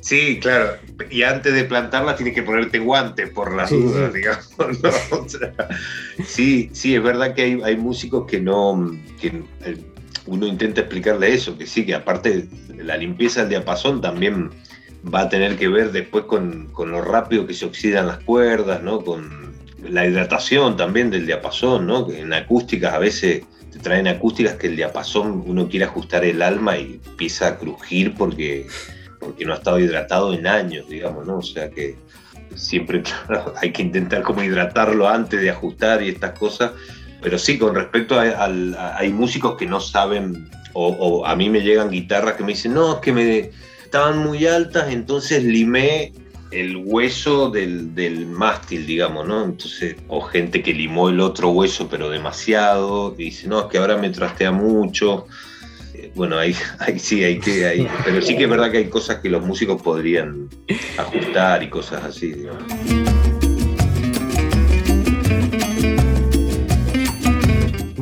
Sí, 0.00 0.38
claro. 0.40 0.76
Y 1.10 1.22
antes 1.22 1.54
de 1.54 1.64
plantarlas 1.64 2.16
tienes 2.16 2.34
que 2.34 2.42
ponerte 2.42 2.78
guantes 2.78 3.30
por 3.30 3.54
las 3.54 3.70
dudas, 3.70 4.12
digamos. 4.12 4.48
sí, 6.26 6.70
sí, 6.72 6.94
es 6.94 7.02
verdad 7.02 7.34
que 7.34 7.42
hay, 7.42 7.60
hay 7.62 7.76
músicos 7.76 8.26
que 8.26 8.40
no, 8.40 8.90
que 9.20 9.42
uno 10.26 10.46
intenta 10.46 10.80
explicarle 10.80 11.34
eso, 11.34 11.56
que 11.58 11.66
sí, 11.66 11.84
que 11.84 11.94
aparte 11.94 12.48
la 12.76 12.96
limpieza 12.96 13.40
del 13.40 13.50
diapasón 13.50 14.00
también 14.00 14.50
va 15.12 15.22
a 15.22 15.28
tener 15.28 15.56
que 15.56 15.68
ver 15.68 15.92
después 15.92 16.24
con, 16.24 16.70
lo 16.76 17.02
rápido 17.02 17.46
que 17.46 17.54
se 17.54 17.66
oxidan 17.66 18.06
las 18.06 18.18
cuerdas, 18.18 18.82
¿no? 18.82 19.04
Con 19.04 19.54
la 19.82 20.06
hidratación 20.06 20.76
también 20.76 21.10
del 21.10 21.26
diapasón, 21.26 21.86
¿no? 21.86 22.06
Que 22.06 22.20
en 22.20 22.32
acústicas 22.32 22.94
a 22.94 22.98
veces 22.98 23.44
te 23.70 23.78
traen 23.78 24.08
acústicas 24.08 24.54
que 24.54 24.68
el 24.68 24.76
diapasón 24.76 25.42
uno 25.46 25.68
quiere 25.68 25.84
ajustar 25.84 26.24
el 26.24 26.40
alma 26.40 26.78
y 26.78 27.00
empieza 27.04 27.48
a 27.48 27.58
crujir 27.58 28.14
porque, 28.14 28.66
porque 29.20 29.44
no 29.44 29.52
ha 29.52 29.56
estado 29.56 29.78
hidratado 29.78 30.32
en 30.32 30.46
años, 30.46 30.88
digamos, 30.88 31.26
¿no? 31.26 31.38
O 31.38 31.42
sea 31.42 31.68
que 31.68 31.96
siempre 32.54 33.02
hay 33.56 33.72
que 33.72 33.82
intentar 33.82 34.22
como 34.22 34.42
hidratarlo 34.42 35.06
antes 35.08 35.40
de 35.40 35.50
ajustar 35.50 36.02
y 36.02 36.08
estas 36.08 36.38
cosas 36.38 36.72
pero 37.24 37.38
sí, 37.38 37.58
con 37.58 37.74
respecto 37.74 38.20
a, 38.20 38.44
hay 38.98 39.10
músicos 39.10 39.56
que 39.56 39.64
no 39.64 39.80
saben, 39.80 40.46
o, 40.74 41.24
a 41.24 41.34
mí 41.34 41.48
me 41.48 41.62
llegan 41.62 41.90
guitarras 41.90 42.34
que 42.34 42.44
me 42.44 42.52
dicen, 42.52 42.74
no, 42.74 42.96
es 42.96 43.00
que 43.00 43.12
me 43.14 43.50
estaban 43.82 44.18
muy 44.18 44.46
altas, 44.46 44.92
entonces 44.92 45.42
limé 45.42 46.12
el 46.50 46.76
hueso 46.76 47.48
del, 47.48 48.26
mástil, 48.26 48.86
digamos, 48.86 49.26
¿no? 49.26 49.42
Entonces, 49.42 49.96
o 50.08 50.20
gente 50.20 50.62
que 50.62 50.74
limó 50.74 51.08
el 51.08 51.18
otro 51.18 51.48
hueso, 51.48 51.88
pero 51.88 52.10
demasiado, 52.10 53.14
y 53.16 53.24
dice, 53.24 53.48
no, 53.48 53.60
es 53.60 53.66
que 53.68 53.78
ahora 53.78 53.96
me 53.96 54.10
trastea 54.10 54.52
mucho. 54.52 55.26
Eh, 55.94 56.12
bueno, 56.14 56.36
ahí, 56.36 56.54
ahí 56.78 56.98
sí, 56.98 57.24
hay 57.24 57.38
que, 57.38 57.66
ahí, 57.66 57.88
pero 58.04 58.20
sí 58.20 58.36
que 58.36 58.44
es 58.44 58.50
verdad 58.50 58.70
que 58.70 58.78
hay 58.78 58.90
cosas 58.90 59.20
que 59.20 59.30
los 59.30 59.42
músicos 59.42 59.80
podrían 59.80 60.50
ajustar 60.98 61.62
y 61.62 61.70
cosas 61.70 62.04
así, 62.04 62.34
digamos. 62.34 63.13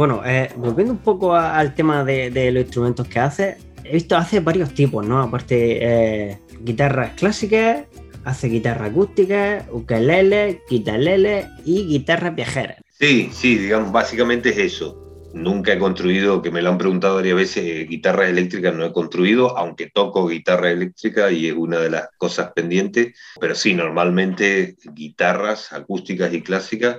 Bueno, 0.02 0.21
eh, 0.26 0.50
volviendo 0.56 0.94
un 0.94 0.99
poco 0.99 1.37
al 1.37 1.76
tema 1.76 2.02
de, 2.02 2.50
los 2.50 2.64
instrumentos 2.64 3.06
que 3.06 3.21
hace, 3.21 3.59
he 3.85 3.92
visto 3.92 4.16
hace 4.16 4.40
varios 4.40 4.75
tipos, 4.75 5.06
¿no? 5.06 5.23
Aparte, 5.23 5.78
eh, 5.80 6.38
guitarras 6.61 7.12
clásicas, 7.12 7.85
hace 8.25 8.49
guitarra 8.49 8.87
acústica, 8.87 9.64
ukelele, 9.71 10.62
guitarlele 10.68 11.47
y 11.64 11.87
guitarras 11.87 12.35
viajeras. 12.35 12.78
Sí, 12.99 13.30
sí, 13.32 13.56
digamos, 13.56 13.92
básicamente 13.92 14.49
es 14.49 14.59
eso. 14.59 15.30
Nunca 15.35 15.73
he 15.73 15.78
construido, 15.78 16.42
que 16.42 16.50
me 16.50 16.62
lo 16.62 16.71
han 16.71 16.78
preguntado 16.78 17.14
varias 17.14 17.37
veces, 17.37 17.64
eh, 17.64 17.87
guitarras 17.88 18.28
eléctricas 18.28 18.75
no 18.75 18.85
he 18.85 18.92
construido, 18.92 19.56
aunque 19.56 19.88
toco 19.88 20.26
guitarra 20.26 20.73
eléctrica 20.73 21.30
y 21.30 21.47
es 21.47 21.54
una 21.54 21.78
de 21.78 21.90
las 21.90 22.09
cosas 22.18 22.50
pendientes, 22.56 23.16
pero 23.40 23.54
sí, 23.54 23.73
normalmente 23.73 24.75
guitarras 24.82 25.73
acústicas 25.73 26.35
y 26.35 26.42
clásicas 26.42 26.99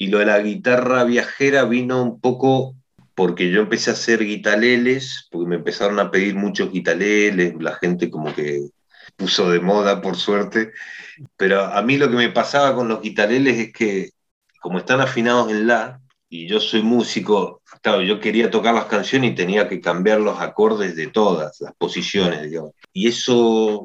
Y 0.00 0.06
lo 0.06 0.18
de 0.18 0.24
la 0.24 0.40
guitarra 0.40 1.04
viajera 1.04 1.64
vino 1.64 2.02
un 2.02 2.20
poco 2.22 2.74
porque 3.14 3.50
yo 3.50 3.60
empecé 3.60 3.90
a 3.90 3.92
hacer 3.92 4.24
guitaleles, 4.24 5.28
porque 5.30 5.46
me 5.46 5.56
empezaron 5.56 6.00
a 6.00 6.10
pedir 6.10 6.34
muchos 6.36 6.72
guitaleles, 6.72 7.52
la 7.60 7.74
gente 7.74 8.08
como 8.08 8.34
que 8.34 8.70
puso 9.16 9.50
de 9.50 9.60
moda, 9.60 10.00
por 10.00 10.16
suerte. 10.16 10.72
Pero 11.36 11.66
a 11.66 11.82
mí 11.82 11.98
lo 11.98 12.08
que 12.08 12.16
me 12.16 12.30
pasaba 12.30 12.74
con 12.74 12.88
los 12.88 13.02
guitaleles 13.02 13.58
es 13.58 13.72
que, 13.74 14.08
como 14.62 14.78
están 14.78 15.02
afinados 15.02 15.50
en 15.50 15.66
La, 15.66 16.00
y 16.30 16.48
yo 16.48 16.60
soy 16.60 16.82
músico, 16.82 17.60
claro, 17.82 18.00
yo 18.00 18.20
quería 18.20 18.50
tocar 18.50 18.74
las 18.74 18.86
canciones 18.86 19.32
y 19.32 19.34
tenía 19.34 19.68
que 19.68 19.82
cambiar 19.82 20.22
los 20.22 20.40
acordes 20.40 20.96
de 20.96 21.08
todas, 21.08 21.60
las 21.60 21.74
posiciones, 21.74 22.48
digamos. 22.48 22.72
Y 22.94 23.06
eso, 23.06 23.82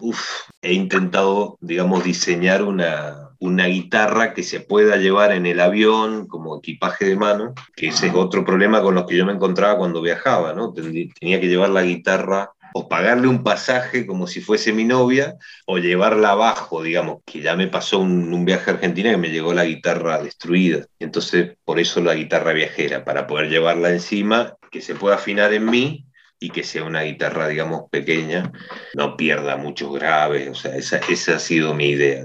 uf, 0.00 0.30
he 0.60 0.74
intentado, 0.74 1.56
digamos, 1.62 2.04
diseñar 2.04 2.62
una, 2.62 3.23
una 3.38 3.66
guitarra 3.66 4.34
que 4.34 4.42
se 4.42 4.60
pueda 4.60 4.96
llevar 4.96 5.32
en 5.32 5.46
el 5.46 5.60
avión 5.60 6.26
como 6.26 6.58
equipaje 6.58 7.04
de 7.04 7.16
mano, 7.16 7.54
que 7.76 7.88
ese 7.88 8.08
es 8.08 8.14
otro 8.14 8.44
problema 8.44 8.82
con 8.82 8.94
los 8.94 9.06
que 9.06 9.16
yo 9.16 9.26
me 9.26 9.32
encontraba 9.32 9.78
cuando 9.78 10.02
viajaba, 10.02 10.52
¿no? 10.52 10.72
Tenía 10.72 11.40
que 11.40 11.48
llevar 11.48 11.70
la 11.70 11.82
guitarra 11.82 12.52
o 12.76 12.88
pagarle 12.88 13.28
un 13.28 13.44
pasaje 13.44 14.04
como 14.04 14.26
si 14.26 14.40
fuese 14.40 14.72
mi 14.72 14.84
novia, 14.84 15.36
o 15.64 15.78
llevarla 15.78 16.30
abajo, 16.30 16.82
digamos, 16.82 17.22
que 17.24 17.40
ya 17.40 17.54
me 17.54 17.68
pasó 17.68 18.00
un, 18.00 18.44
viaje 18.44 18.68
a 18.68 18.74
Argentina 18.74 19.12
que 19.12 19.16
me 19.16 19.30
llegó 19.30 19.54
la 19.54 19.64
guitarra 19.64 20.20
destruida. 20.20 20.84
Entonces, 20.98 21.56
por 21.64 21.78
eso 21.78 22.00
la 22.00 22.14
guitarra 22.14 22.52
viajera, 22.52 23.04
para 23.04 23.28
poder 23.28 23.48
llevarla 23.48 23.90
encima, 23.90 24.56
que 24.72 24.80
se 24.80 24.96
pueda 24.96 25.14
afinar 25.14 25.52
en 25.52 25.66
mí 25.66 26.06
y 26.40 26.50
que 26.50 26.64
sea 26.64 26.82
una 26.82 27.02
guitarra, 27.02 27.46
digamos, 27.46 27.84
pequeña, 27.90 28.50
no 28.94 29.16
pierda 29.16 29.56
muchos 29.56 29.94
graves, 29.94 30.48
o 30.48 30.54
sea, 30.56 30.74
esa, 30.74 30.96
esa 31.08 31.36
ha 31.36 31.38
sido 31.38 31.74
mi 31.74 31.90
idea. 31.90 32.24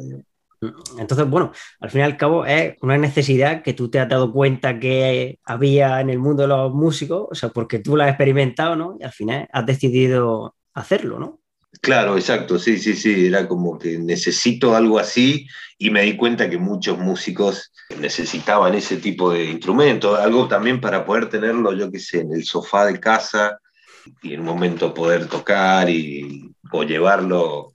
Entonces, 0.98 1.30
bueno, 1.30 1.52
al 1.80 1.90
fin 1.90 2.02
y 2.02 2.04
al 2.04 2.18
cabo 2.18 2.46
es 2.46 2.76
una 2.82 2.98
necesidad 2.98 3.64
que 3.64 3.74
tú 3.74 3.90
te 3.90 4.00
has 4.00 4.10
dado 4.10 4.34
cuenta 4.34 4.80
que 4.80 5.40
había 5.46 6.02
en 6.02 6.10
el 6.10 6.20
mundo 6.20 6.44
de 6.44 6.50
los 6.50 6.74
músicos, 6.74 7.28
o 7.32 7.36
sea, 7.36 7.50
porque 7.50 7.80
tú 7.80 7.96
la 7.96 8.06
has 8.06 8.10
experimentado, 8.12 8.76
¿no? 8.76 8.98
Y 9.00 9.04
al 9.04 9.12
final 9.12 9.48
has 9.52 9.66
decidido 9.66 10.56
hacerlo, 10.74 11.20
¿no? 11.20 11.40
Claro, 11.82 12.18
exacto, 12.18 12.58
sí, 12.58 12.78
sí, 12.78 12.96
sí, 12.96 13.28
era 13.28 13.48
como 13.48 13.78
que 13.78 14.00
necesito 14.00 14.76
algo 14.76 14.98
así 14.98 15.48
y 15.78 15.92
me 15.92 16.02
di 16.02 16.18
cuenta 16.18 16.50
que 16.50 16.58
muchos 16.58 16.98
músicos 16.98 17.72
necesitaban 18.00 18.74
ese 18.74 18.98
tipo 18.98 19.32
de 19.32 19.46
instrumento, 19.46 20.16
algo 20.16 20.48
también 20.48 20.82
para 20.82 21.06
poder 21.06 21.30
tenerlo, 21.30 21.74
yo 21.74 21.92
qué 21.92 22.00
sé, 22.00 22.22
en 22.22 22.34
el 22.34 22.44
sofá 22.44 22.86
de 22.86 23.00
casa 23.00 23.60
y 24.24 24.34
en 24.34 24.42
un 24.42 24.48
momento 24.48 24.94
poder 24.94 25.28
tocar 25.28 25.90
y, 25.90 26.52
o 26.72 26.84
llevarlo 26.84 27.69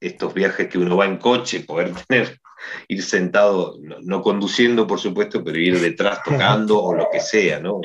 estos 0.00 0.34
viajes 0.34 0.68
que 0.68 0.78
uno 0.78 0.96
va 0.96 1.06
en 1.06 1.18
coche, 1.18 1.60
poder 1.60 1.92
tener, 2.08 2.40
ir 2.88 3.02
sentado, 3.02 3.76
no, 4.02 4.22
conduciendo 4.22 4.86
por 4.86 4.98
supuesto, 4.98 5.42
pero 5.42 5.58
ir 5.58 5.80
detrás 5.80 6.22
tocando 6.22 6.82
o 6.82 6.94
lo 6.94 7.08
que 7.10 7.20
sea, 7.20 7.60
¿no? 7.60 7.80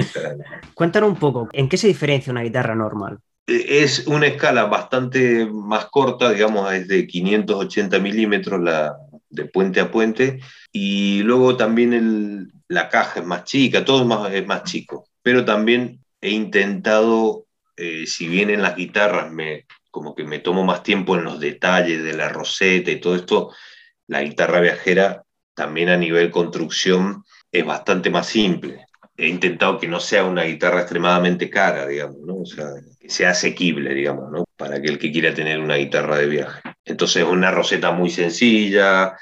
Cuéntanos 0.74 1.10
un 1.10 1.17
poco, 1.17 1.50
¿en 1.51 1.70
qué 1.70 1.77
se 1.77 1.88
diferencia 1.88 2.32
una 2.32 2.43
guitarra 2.43 2.75
normal? 2.75 3.20
E, 3.48 3.84
es 3.84 4.08
una 4.08 4.27
escala 4.27 4.65
bastante 4.65 5.46
más 5.46 5.86
corta, 5.86 6.32
digamos, 6.32 6.72
es 6.74 6.88
de 6.88 7.08
580 7.08 8.00
milímetros 8.00 8.62
la, 8.62 8.96
de 9.29 9.46
puente 9.46 9.79
a 9.79 9.91
puente, 9.91 10.39
y 10.72 11.22
luego 11.24 11.55
también 11.58 11.93
el, 11.93 12.51
la 12.67 12.89
caja 12.89 13.20
es 13.20 13.25
más 13.25 13.43
chica, 13.43 13.86
todo 13.86 14.01
es 14.01 14.08
más, 14.08 14.34
es 14.34 14.46
más 14.46 14.63
chico, 14.63 15.08
pero 15.22 15.46
también 15.46 16.00
he 16.22 16.29
intentado, 16.32 17.46
eh, 17.75 18.05
si 18.08 18.27
bien 18.27 18.50
en 18.50 18.62
las 18.62 18.75
guitarras 18.75 19.32
me, 19.32 19.65
como 19.93 20.15
que 20.15 20.23
me 20.23 20.39
tomo 20.39 20.63
más 20.63 20.81
tiempo 20.81 21.15
en 21.15 21.23
los 21.23 21.39
detalles 21.39 22.03
de 22.03 22.13
la 22.13 22.27
roseta 22.27 22.89
y 22.89 23.00
todo 23.00 23.15
esto, 23.15 23.51
la 24.07 24.23
guitarra 24.23 24.59
viajera 24.59 25.23
también 25.53 25.89
a 25.89 25.97
nivel 25.97 26.31
construcción 26.31 27.23
es 27.51 27.63
bastante 27.63 28.09
más 28.09 28.25
simple. 28.25 28.88
He 29.15 29.27
intentado 29.27 29.77
que 29.79 29.88
no 29.88 30.00
sea 30.00 30.23
una 30.23 30.45
guitarra 30.45 30.79
extremadamente 30.79 31.47
cara, 31.47 31.85
digamos, 31.85 32.17
¿no? 32.25 32.38
O 32.38 32.45
sea, 32.47 32.65
que 33.00 33.07
sea 33.07 33.29
asequible, 33.29 33.93
digamos, 33.93 34.31
¿no? 34.31 34.45
Para 34.57 34.77
aquel 34.77 34.97
que 34.97 35.12
quiera 35.12 35.31
tener 35.31 35.59
una 35.59 35.75
guitarra 35.75 36.17
de 36.17 36.25
viaje. 36.25 36.60
Entonces, 36.84 37.21
es 37.21 37.29
una 37.29 37.51
roseta 37.51 37.91
muy 37.91 38.10
sencilla, 38.10 39.15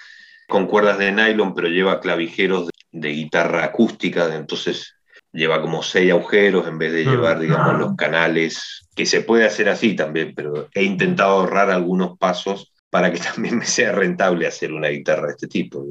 con 0.47 0.67
cuerdas 0.67 0.99
de 0.99 1.11
nylon, 1.11 1.53
pero 1.53 1.67
lleva 1.67 1.99
clavijeros 1.99 2.69
de, 2.93 3.09
guitarra 3.09 3.65
acústica, 3.65 4.33
entonces 4.33 4.95
lleva 5.33 5.61
como 5.61 5.83
seis 5.83 6.11
agujeros 6.11 6.67
en 6.67 6.77
vez 6.77 6.91
de 6.91 7.05
llevar, 7.05 7.37
mm. 7.37 7.41
digamos, 7.41 7.79
los 7.79 7.95
canales, 7.95 8.87
que 8.95 9.05
se 9.05 9.21
puede 9.21 9.45
hacer 9.45 9.69
así 9.69 9.95
también, 9.95 10.33
pero 10.35 10.69
he 10.73 10.83
intentado 10.83 11.31
ahorrar 11.31 11.69
algunos 11.69 12.17
pasos 12.17 12.73
para 12.89 13.11
que 13.11 13.19
también 13.33 13.57
me 13.57 13.65
sea 13.65 13.91
rentable 13.91 14.47
hacer 14.47 14.73
una 14.73 14.89
guitarra 14.89 15.27
de 15.27 15.33
este 15.33 15.47
tipo. 15.47 15.85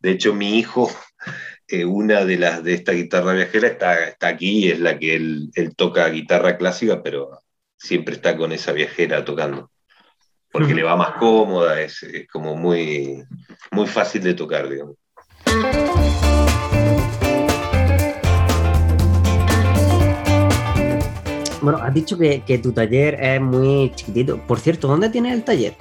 De 0.00 0.10
hecho, 0.10 0.34
mi 0.34 0.58
hijo, 0.58 0.90
eh, 1.66 1.84
una 1.84 2.24
de 2.24 2.38
las 2.38 2.62
de 2.62 2.74
esta 2.74 2.92
guitarra 2.92 3.32
viajera 3.32 3.68
está, 3.68 4.04
está 4.08 4.28
aquí, 4.28 4.70
es 4.70 4.78
la 4.80 4.98
que 4.98 5.16
él, 5.16 5.50
toca 5.76 6.08
guitarra 6.08 6.56
clásica, 6.56 7.02
pero 7.02 7.40
siempre 7.76 8.14
está 8.14 8.36
con 8.36 8.52
esa 8.52 8.72
viajera 8.72 9.24
tocando, 9.24 9.70
porque 10.52 10.74
le 10.74 10.82
va 10.82 10.96
más 10.96 11.12
cómoda, 11.12 11.80
es, 11.80 12.02
es 12.02 12.28
como 12.28 12.54
muy, 12.56 13.24
muy 13.72 13.86
fácil 13.86 14.22
de 14.22 14.34
tocar, 14.34 14.68
digamos. 14.68 14.96
Bueno, 21.62 21.78
has 21.78 21.92
dicho 21.92 22.16
que, 22.16 22.60
tu 22.62 22.72
taller 22.72 23.14
es 23.20 23.40
muy 23.40 23.92
chiquitito. 23.94 24.38
Por 24.38 24.60
cierto, 24.60 24.88
¿dónde 24.88 25.10
tienes 25.10 25.34
el 25.34 25.44
taller? 25.44 25.74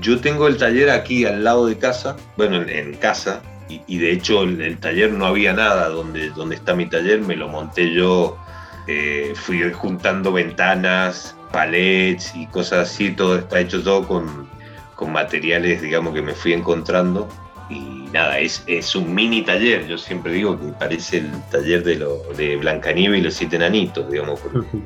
Yo 0.00 0.20
tengo 0.20 0.46
el 0.46 0.56
taller 0.56 0.90
aquí 0.90 1.24
al 1.24 1.42
lado 1.44 1.66
de 1.66 1.76
casa, 1.76 2.16
bueno, 2.36 2.62
en, 2.62 2.94
casa, 2.94 3.42
y, 3.68 3.98
de 3.98 4.12
hecho 4.12 4.42
el, 4.42 4.78
taller 4.78 5.12
no 5.12 5.26
había 5.26 5.52
nada 5.52 5.88
donde, 5.88 6.30
donde 6.30 6.54
está 6.56 6.74
mi 6.74 6.86
taller, 6.86 7.20
me 7.20 7.34
lo 7.34 7.48
monté 7.48 7.92
yo, 7.92 8.38
eh, 8.86 9.32
fui 9.34 9.60
juntando 9.72 10.32
ventanas, 10.32 11.34
palets 11.52 12.32
y 12.36 12.46
cosas 12.46 12.88
así, 12.88 13.10
todo 13.10 13.36
está 13.36 13.60
hecho 13.60 13.82
todo 13.82 14.06
con, 14.06 14.48
con 14.94 15.12
materiales, 15.12 15.82
digamos, 15.82 16.14
que 16.14 16.22
me 16.22 16.34
fui 16.34 16.52
encontrando 16.52 17.28
y 17.68 17.99
nada, 18.12 18.38
es, 18.38 18.62
es, 18.66 18.94
un 18.94 19.14
mini 19.14 19.42
taller. 19.42 19.86
Yo 19.86 19.98
siempre 19.98 20.32
digo 20.32 20.58
que 20.58 20.66
parece 20.72 21.18
el 21.18 21.30
taller 21.50 21.84
de, 21.84 21.96
lo, 21.96 22.22
de 22.36 22.56
Blancanieves 22.56 23.20
y 23.20 23.22
los 23.22 23.34
siete 23.34 23.56
enanitos, 23.56 24.10
digamos, 24.10 24.40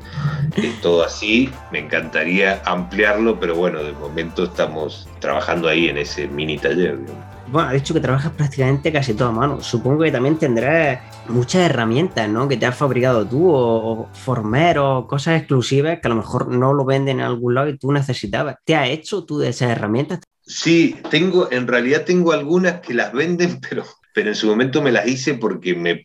es 0.55 0.81
todo 0.81 1.03
así. 1.03 1.49
Me 1.71 1.79
encantaría 1.79 2.61
ampliarlo, 2.65 3.39
pero 3.39 3.55
bueno, 3.55 3.83
de 3.83 3.93
momento 3.93 4.45
estamos 4.45 5.07
trabajando 5.19 5.67
ahí 5.67 5.89
en 5.89 5.97
ese 5.97 6.27
mini 6.27 6.57
taller. 6.57 6.99
Bueno, 7.47 7.69
ha 7.69 7.73
dicho 7.73 7.93
que 7.93 7.99
trabajas 7.99 8.31
prácticamente 8.31 8.91
casi 8.91 9.13
todo 9.13 9.29
a 9.29 9.31
mano. 9.31 9.61
Supongo 9.61 10.03
que 10.03 10.11
también 10.11 10.37
tendrás 10.37 10.99
muchas 11.29 11.69
herramientas, 11.69 12.27
¿no? 12.27 12.47
Que 12.47 12.57
te 12.57 12.65
has 12.65 12.75
fabricado 12.75 13.25
tú, 13.25 13.49
o, 13.53 14.09
formeros, 14.13 15.05
cosas 15.05 15.39
exclusivas 15.39 15.99
que 15.99 16.07
a 16.07 16.09
lo 16.09 16.15
mejor 16.15 16.47
no 16.47 16.73
lo 16.73 16.85
venden 16.85 17.19
en 17.19 17.25
algún 17.25 17.53
lado 17.53 17.69
y 17.69 17.77
tú 17.77 17.91
necesitabas. 17.91 18.57
¿Te 18.65 18.75
has 18.75 18.89
hecho 18.89 19.25
tú 19.25 19.37
de 19.37 19.49
esas 19.49 19.69
herramientas? 19.69 20.19
Sí, 20.45 20.95
tengo, 21.09 21.51
en 21.51 21.67
realidad 21.67 22.05
tengo 22.05 22.31
algunas 22.31 22.81
que 22.81 22.93
las 22.93 23.11
venden, 23.13 23.59
pero, 23.69 23.83
pero 24.13 24.29
en 24.29 24.35
su 24.35 24.47
momento 24.47 24.81
me 24.81 24.91
las 24.91 25.07
hice 25.07 25.33
porque 25.35 25.75
me, 25.75 26.01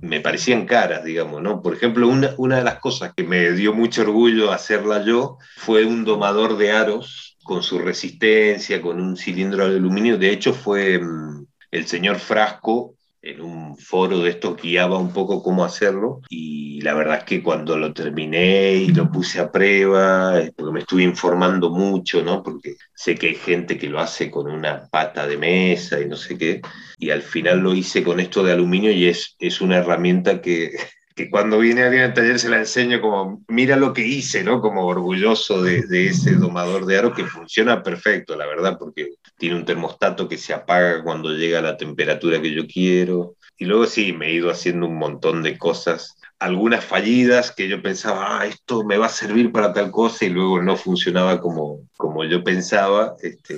me 0.00 0.20
parecían 0.20 0.66
caras, 0.66 1.04
digamos, 1.04 1.42
¿no? 1.42 1.62
Por 1.62 1.74
ejemplo, 1.74 2.08
una, 2.08 2.34
una 2.36 2.58
de 2.58 2.64
las 2.64 2.78
cosas 2.80 3.12
que 3.16 3.24
me 3.24 3.52
dio 3.52 3.72
mucho 3.72 4.02
orgullo 4.02 4.52
hacerla 4.52 5.04
yo 5.04 5.38
fue 5.56 5.84
un 5.84 6.04
domador 6.04 6.58
de 6.58 6.72
aros 6.72 7.36
con 7.42 7.62
su 7.62 7.78
resistencia, 7.78 8.80
con 8.82 9.00
un 9.00 9.16
cilindro 9.16 9.68
de 9.68 9.76
aluminio. 9.76 10.18
De 10.18 10.30
hecho, 10.30 10.52
fue 10.54 10.98
mm, 10.98 11.46
el 11.70 11.86
señor 11.86 12.18
Frasco 12.18 12.93
en 13.24 13.40
un 13.40 13.76
foro 13.78 14.20
de 14.20 14.30
esto 14.30 14.54
guiaba 14.54 14.98
un 14.98 15.12
poco 15.12 15.42
cómo 15.42 15.64
hacerlo 15.64 16.20
y 16.28 16.80
la 16.82 16.92
verdad 16.92 17.18
es 17.18 17.24
que 17.24 17.42
cuando 17.42 17.78
lo 17.78 17.94
terminé 17.94 18.74
y 18.74 18.88
lo 18.88 19.10
puse 19.10 19.40
a 19.40 19.50
prueba, 19.50 20.34
porque 20.54 20.72
me 20.72 20.80
estuve 20.80 21.02
informando 21.04 21.70
mucho, 21.70 22.22
¿no? 22.22 22.42
Porque 22.42 22.76
sé 22.94 23.14
que 23.14 23.28
hay 23.28 23.34
gente 23.34 23.78
que 23.78 23.88
lo 23.88 23.98
hace 23.98 24.30
con 24.30 24.50
una 24.50 24.86
pata 24.88 25.26
de 25.26 25.38
mesa 25.38 26.00
y 26.00 26.06
no 26.06 26.16
sé 26.16 26.36
qué, 26.36 26.60
y 26.98 27.10
al 27.10 27.22
final 27.22 27.60
lo 27.60 27.74
hice 27.74 28.02
con 28.04 28.20
esto 28.20 28.42
de 28.42 28.52
aluminio 28.52 28.92
y 28.92 29.06
es, 29.06 29.36
es 29.38 29.62
una 29.62 29.78
herramienta 29.78 30.42
que 30.42 30.72
que 31.14 31.30
cuando 31.30 31.60
viene 31.60 31.82
alguien 31.82 32.02
al 32.02 32.14
taller 32.14 32.40
se 32.40 32.48
la 32.48 32.58
enseño 32.58 33.00
como, 33.00 33.44
mira 33.46 33.76
lo 33.76 33.92
que 33.92 34.04
hice, 34.04 34.42
¿no? 34.42 34.60
Como 34.60 34.84
orgulloso 34.84 35.62
de, 35.62 36.08
ese 36.08 36.32
domador 36.32 36.86
de 36.86 36.98
aro 36.98 37.14
que 37.14 37.24
funciona 37.24 37.82
perfecto, 37.82 38.34
la 38.36 38.46
verdad, 38.46 38.76
porque 38.78 39.10
tiene 39.38 39.56
un 39.56 39.64
termostato 39.64 40.28
que 40.28 40.38
se 40.38 40.52
apaga 40.52 41.04
cuando 41.04 41.30
llega 41.30 41.60
a 41.60 41.62
la 41.62 41.76
temperatura 41.76 42.42
que 42.42 42.52
yo 42.52 42.66
quiero. 42.66 43.36
Y 43.56 43.66
luego 43.66 43.86
sí, 43.86 44.12
me 44.12 44.28
he 44.28 44.32
ido 44.32 44.50
haciendo 44.50 44.86
un 44.86 44.96
montón 44.96 45.44
de 45.44 45.56
cosas, 45.56 46.16
algunas 46.40 46.84
fallidas 46.84 47.52
que 47.52 47.68
yo 47.68 47.80
pensaba, 47.80 48.40
ah, 48.40 48.46
esto 48.46 48.82
me 48.84 48.98
va 48.98 49.06
a 49.06 49.10
servir 49.10 49.52
para 49.52 49.72
tal 49.72 49.92
cosa 49.92 50.24
y 50.24 50.30
luego 50.30 50.60
no 50.60 50.76
funcionaba 50.76 51.40
como, 51.40 51.88
como 51.96 52.24
yo 52.24 52.42
pensaba. 52.42 53.14
Este, 53.22 53.56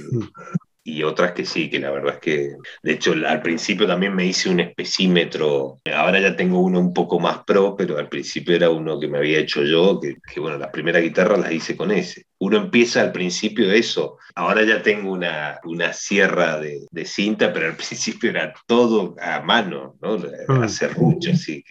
y 0.87 1.03
otras 1.03 1.33
que 1.33 1.45
sí, 1.45 1.69
que 1.69 1.81
la 1.81 1.91
verdad 1.91 2.15
es 2.15 2.21
que, 2.21 2.57
de 2.83 2.93
hecho, 2.93 3.13
al 3.27 3.43
principio 3.43 3.89
también 3.89 4.15
me 4.15 4.25
hice 4.25 4.49
un 4.49 4.61
especímetro, 4.61 5.79
ahora 5.93 6.21
ya 6.21 6.37
tengo 6.37 6.61
uno 6.61 6.79
un 6.79 6.95
poco 6.95 7.19
más 7.19 7.39
pro, 7.45 7.75
pero 7.77 7.99
al 7.99 8.09
principio 8.09 8.55
era 8.55 8.71
uno 8.71 9.01
que 9.01 9.09
me 9.09 9.19
había 9.19 9.41
hecho 9.41 9.65
yo, 9.65 10.01
que, 10.01 10.39
bueno, 10.39 10.59
las 10.59 10.71
primeras 10.71 11.03
guitarras 11.03 11.41
las 11.41 11.51
hice 11.51 11.77
con 11.77 11.91
ese. 11.91 12.27
uno 12.39 12.59
empieza 12.59 13.01
al 13.01 13.11
principio 13.11 13.69
de 13.69 13.79
eso. 13.79 14.19
Ahora 14.37 14.63
ya 14.63 14.81
tengo 14.81 15.11
una, 15.11 15.59
una 15.65 15.93
sierra 15.93 16.61
de, 16.61 16.87
cinta, 17.05 17.53
pero 17.53 17.67
al 17.67 17.77
principio 17.77 18.31
era 18.31 18.55
todo 18.67 19.17
a 19.21 19.41
mano, 19.41 19.97
¿no? 20.01 20.19
A 20.49 20.67
mm. 20.67 20.69
serrucho, 20.69 21.33
así. 21.33 21.65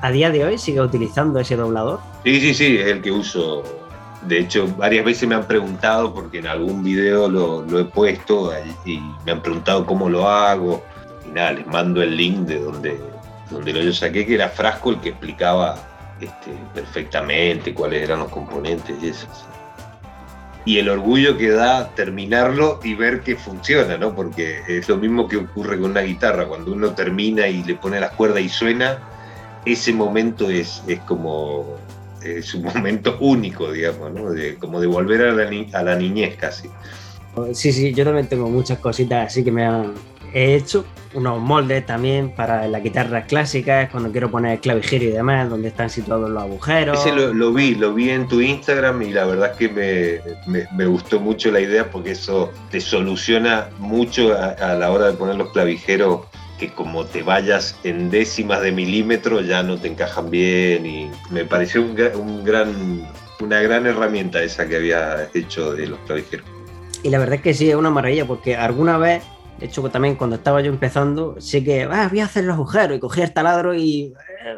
¿A 0.00 0.12
día 0.12 0.30
de 0.30 0.44
hoy 0.44 0.58
sigue 0.58 0.80
utilizando 0.80 1.40
ese 1.40 1.56
doblador? 1.56 2.00
Sí, 2.24 2.40
sí, 2.40 2.54
sí, 2.54 2.78
es 2.78 2.86
el 2.86 3.02
que 3.02 3.10
uso. 3.10 3.64
De 4.22 4.40
hecho, 4.40 4.68
varias 4.76 5.04
veces 5.04 5.28
me 5.28 5.34
han 5.34 5.46
preguntado, 5.46 6.14
porque 6.14 6.38
en 6.38 6.46
algún 6.46 6.84
video 6.84 7.28
lo, 7.28 7.78
he 7.78 7.84
puesto 7.84 8.52
y 8.84 9.00
me 9.24 9.32
han 9.32 9.42
preguntado 9.42 9.84
cómo 9.86 10.08
lo 10.08 10.28
hago. 10.28 10.84
Y 11.26 11.30
nada, 11.32 11.52
les 11.52 11.66
mando 11.66 12.02
el 12.02 12.16
link 12.16 12.38
de 12.40 12.60
donde, 12.60 13.00
donde 13.50 13.72
lo 13.72 13.80
yo 13.82 13.92
saqué, 13.92 14.24
que 14.24 14.34
era 14.34 14.48
Frasco 14.48 14.90
el 14.90 15.00
que 15.00 15.10
explicaba 15.10 15.76
este, 16.20 16.52
perfectamente 16.74 17.74
cuáles 17.74 18.02
eran 18.02 18.20
los 18.20 18.28
componentes 18.28 18.96
y 19.02 19.08
eso. 19.08 19.26
Y 20.64 20.78
el 20.78 20.88
orgullo 20.90 21.36
que 21.38 21.50
da 21.50 21.88
terminarlo 21.94 22.78
y 22.84 22.94
ver 22.94 23.22
que 23.22 23.36
funciona, 23.36 23.96
¿no? 23.96 24.14
Porque 24.14 24.60
es 24.68 24.88
lo 24.88 24.96
mismo 24.96 25.26
que 25.26 25.38
ocurre 25.38 25.78
con 25.80 25.92
una 25.92 26.02
guitarra, 26.02 26.46
cuando 26.46 26.72
uno 26.72 26.90
termina 26.90 27.48
y 27.48 27.64
le 27.64 27.74
pone 27.76 27.98
las 27.98 28.10
cuerdas 28.12 28.42
y 28.42 28.48
suena, 28.48 28.98
ese 29.68 29.92
momento 29.92 30.50
es, 30.50 30.82
es 30.86 31.00
como 31.00 31.76
es 32.22 32.54
un 32.54 32.64
momento 32.64 33.16
único, 33.20 33.70
digamos, 33.72 34.12
¿no? 34.12 34.30
De, 34.30 34.56
como 34.56 34.80
de 34.80 34.86
volver 34.86 35.22
a 35.22 35.32
la, 35.32 35.48
a 35.72 35.82
la 35.82 35.96
niñez 35.96 36.36
casi. 36.36 36.68
Sí, 37.52 37.72
sí, 37.72 37.94
yo 37.94 38.04
también 38.04 38.26
tengo 38.26 38.48
muchas 38.50 38.78
cositas 38.78 39.26
así 39.28 39.44
que 39.44 39.52
me 39.52 39.64
han, 39.64 39.94
he 40.32 40.56
hecho 40.56 40.84
unos 41.14 41.40
moldes 41.40 41.86
también 41.86 42.30
para 42.30 42.68
las 42.68 42.82
guitarras 42.82 43.26
clásicas, 43.26 43.90
cuando 43.90 44.12
quiero 44.12 44.30
poner 44.30 44.60
clavijero 44.60 45.04
y 45.04 45.08
demás, 45.08 45.48
donde 45.48 45.68
están 45.68 45.88
situados 45.88 46.28
los 46.30 46.42
agujeros. 46.42 46.98
Ese 46.98 47.12
lo, 47.12 47.52
vi, 47.52 47.74
lo 47.74 47.94
vi 47.94 48.10
en 48.10 48.28
tu 48.28 48.40
Instagram 48.40 49.02
y 49.02 49.12
la 49.12 49.24
verdad 49.24 49.52
es 49.52 49.56
que 49.56 50.22
me, 50.46 50.86
gustó 50.86 51.18
mucho 51.20 51.50
la 51.50 51.60
idea 51.60 51.90
porque 51.90 52.12
eso 52.12 52.52
te 52.70 52.80
soluciona 52.80 53.68
mucho 53.78 54.34
a, 54.34 54.74
la 54.74 54.90
hora 54.90 55.06
de 55.06 55.12
poner 55.14 55.36
los 55.36 55.50
clavijeros 55.50 56.26
que 56.58 56.72
como 56.72 57.04
te 57.04 57.22
vayas 57.22 57.78
en 57.84 58.10
décimas 58.10 58.60
de 58.62 58.72
milímetro 58.72 59.40
ya 59.40 59.62
no 59.62 59.78
te 59.78 59.88
encajan 59.88 60.30
bien 60.30 60.86
y 60.86 61.10
me 61.30 61.44
pareció 61.44 61.82
un, 61.82 61.94
gran, 62.44 63.08
una 63.40 63.60
gran 63.62 63.86
herramienta 63.86 64.42
esa 64.42 64.68
que 64.68 64.76
había 64.76 65.28
hecho 65.34 65.72
de 65.74 65.86
los 65.86 65.98
clavijeros. 66.00 66.46
Y 67.02 67.10
la 67.10 67.18
verdad 67.18 67.36
es 67.36 67.42
que 67.42 67.54
sí, 67.54 67.70
es 67.70 67.76
una 67.76 67.90
maravilla 67.90 68.26
porque 68.26 68.56
alguna 68.56 68.98
vez 68.98 69.22
de 69.58 69.66
hecho, 69.66 69.82
también 69.90 70.14
cuando 70.14 70.36
estaba 70.36 70.60
yo 70.60 70.70
empezando, 70.70 71.34
sé 71.40 71.64
que 71.64 71.82
ah, 71.82 72.06
voy 72.08 72.20
a 72.20 72.26
hacer 72.26 72.44
los 72.44 72.54
agujeros 72.54 72.96
y 72.96 73.00
cogía 73.00 73.24
el 73.24 73.32
taladro 73.32 73.74
y 73.74 74.14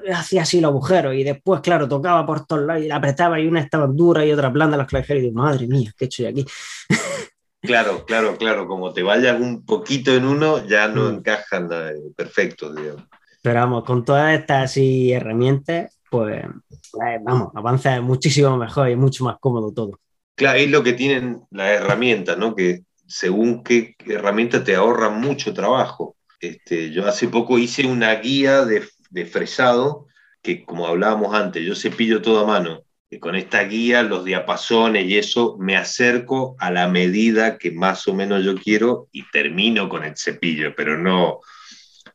eh, 0.07 0.13
hacía 0.13 0.43
así 0.43 0.61
los 0.61 0.71
agujeros. 0.71 1.15
Y 1.15 1.25
después, 1.25 1.63
claro, 1.63 1.89
tocaba 1.89 2.27
por 2.27 2.45
todos 2.45 2.67
lados 2.67 2.85
y 2.85 2.91
apretaba 2.91 3.41
y 3.41 3.47
una 3.47 3.61
estaba 3.61 3.87
dura 3.87 4.27
y 4.27 4.33
otra 4.33 4.51
blanda 4.51 4.77
los 4.77 4.87
clavejeros. 4.87 5.23
Y 5.23 5.27
digo, 5.29 5.41
madre 5.41 5.67
mía, 5.67 5.91
¿qué 5.97 6.05
he 6.05 6.07
hecho 6.07 6.29
aquí? 6.29 6.45
Claro, 7.63 8.05
claro, 8.07 8.37
claro. 8.37 8.67
Como 8.67 8.93
te 8.93 9.03
vayas 9.03 9.41
un 9.41 9.65
poquito 9.65 10.15
en 10.15 10.25
uno, 10.25 10.67
ya 10.67 10.89
no 10.89 11.11
mm. 11.11 11.15
encajan 11.15 11.69
perfecto, 12.17 12.73
digamos. 12.75 13.05
Pero 13.43 13.61
vamos, 13.61 13.85
con 13.85 14.05
todas 14.05 14.39
estas 14.39 14.77
herramientas, 14.77 15.99
pues 16.11 16.45
eh, 16.45 17.19
vamos, 17.23 17.51
avanza 17.55 18.01
muchísimo 18.01 18.57
mejor 18.57 18.91
y 18.91 18.97
mucho 18.97 19.25
más 19.25 19.37
cómodo 19.41 19.73
todo. 19.73 19.99
Claro, 20.35 20.59
es 20.59 20.71
lo 20.71 20.83
que 20.83 20.93
tienen 20.93 21.43
las 21.51 21.81
herramientas, 21.81 22.37
¿no? 22.37 22.55
Que 22.55 22.83
según 23.07 23.63
qué 23.63 23.97
herramienta 24.07 24.63
te 24.63 24.75
ahorra 24.75 25.09
mucho 25.09 25.55
trabajo. 25.55 26.17
Este, 26.41 26.91
yo 26.91 27.07
hace 27.07 27.29
poco 27.29 27.59
hice 27.59 27.87
una 27.87 28.15
guía 28.15 28.65
de, 28.65 28.83
fresado 29.27 30.07
que, 30.43 30.65
como 30.65 30.87
hablábamos 30.87 31.35
antes, 31.35 31.65
yo 31.65 31.75
cepillo 31.75 32.23
todo 32.23 32.41
a 32.41 32.47
mano. 32.47 32.83
Y 33.11 33.19
con 33.19 33.35
esta 33.35 33.65
guía, 33.65 34.05
los 34.05 34.25
diapasones 34.25 35.05
y 35.07 35.19
eso, 35.19 35.57
me 35.59 35.77
acerco 35.77 36.55
a 36.61 36.71
la 36.71 36.87
medida 36.87 37.59
que 37.59 37.73
más 37.73 38.07
o 38.07 38.15
menos 38.15 38.45
yo 38.45 38.55
quiero 38.55 39.09
y 39.11 39.29
termino 39.31 39.89
con 39.89 40.05
el 40.05 40.17
cepillo, 40.17 40.75
pero 40.77 40.97
no, 40.97 41.41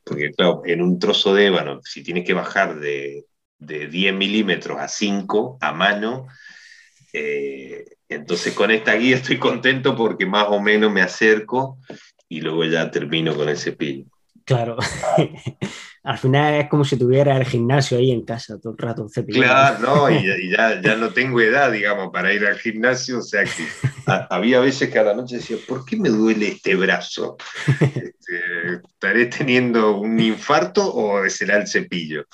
porque 0.06 0.32
claro, 0.32 0.62
en 0.66 0.82
un 0.82 0.98
trozo 0.98 1.34
de 1.34 1.48
ébano, 1.48 1.82
si 1.84 2.02
tienes 2.02 2.26
que 2.26 2.34
bajar 2.34 2.80
de, 2.80 3.26
de 3.58 3.88
10 3.88 4.14
milímetros 4.14 4.80
a 4.80 4.88
5 4.88 5.58
a 5.60 5.74
mano, 5.74 6.28
eh, 7.12 7.86
entonces 8.08 8.54
con 8.54 8.72
esta 8.72 8.94
guía 8.94 9.16
estoy 9.16 9.38
contento 9.38 9.96
porque 9.96 10.26
más 10.26 10.48
o 10.50 10.62
menos 10.62 10.92
me 10.92 11.02
acerco 11.02 11.80
y 12.30 12.42
luego 12.42 12.66
ya 12.66 12.92
termino 12.92 13.36
con 13.36 13.50
el 13.50 13.58
cepillo. 13.58 14.06
Claro. 14.46 14.78
Al 16.06 16.20
final 16.20 16.54
es 16.54 16.70
como 16.70 16.86
si 16.86 16.98
tuviera 16.98 17.36
el 17.36 17.46
gimnasio 17.46 17.98
ahí 17.98 18.12
en 18.12 18.24
casa 18.24 18.60
todo 18.60 18.74
el 18.74 18.78
rato 18.78 19.10
cepillo. 19.10 19.42
Claro, 19.42 19.80
no, 19.80 20.10
y, 20.12 20.52
ya, 20.52 20.80
ya, 20.80 20.96
no 20.96 21.10
tengo 21.10 21.42
edad, 21.42 21.72
digamos, 21.72 22.12
para 22.14 22.32
ir 22.32 22.46
al 22.46 22.60
gimnasio. 22.60 23.18
O 23.18 23.22
sea 23.24 23.44
que 23.44 23.68
había 24.30 24.60
veces 24.60 24.92
que 24.92 25.00
a 25.00 25.04
la 25.04 25.16
noche 25.16 25.38
decía, 25.38 25.58
¿por 25.68 25.84
qué 25.84 25.98
me 25.98 26.10
duele 26.10 26.50
este 26.50 26.76
brazo? 26.76 27.38
Este, 27.82 28.82
¿Estaré 28.88 29.26
teniendo 29.26 29.98
un 29.98 30.20
infarto 30.20 30.94
o 30.94 31.28
será 31.28 31.58
el 31.58 31.68
cepillo? 31.68 32.26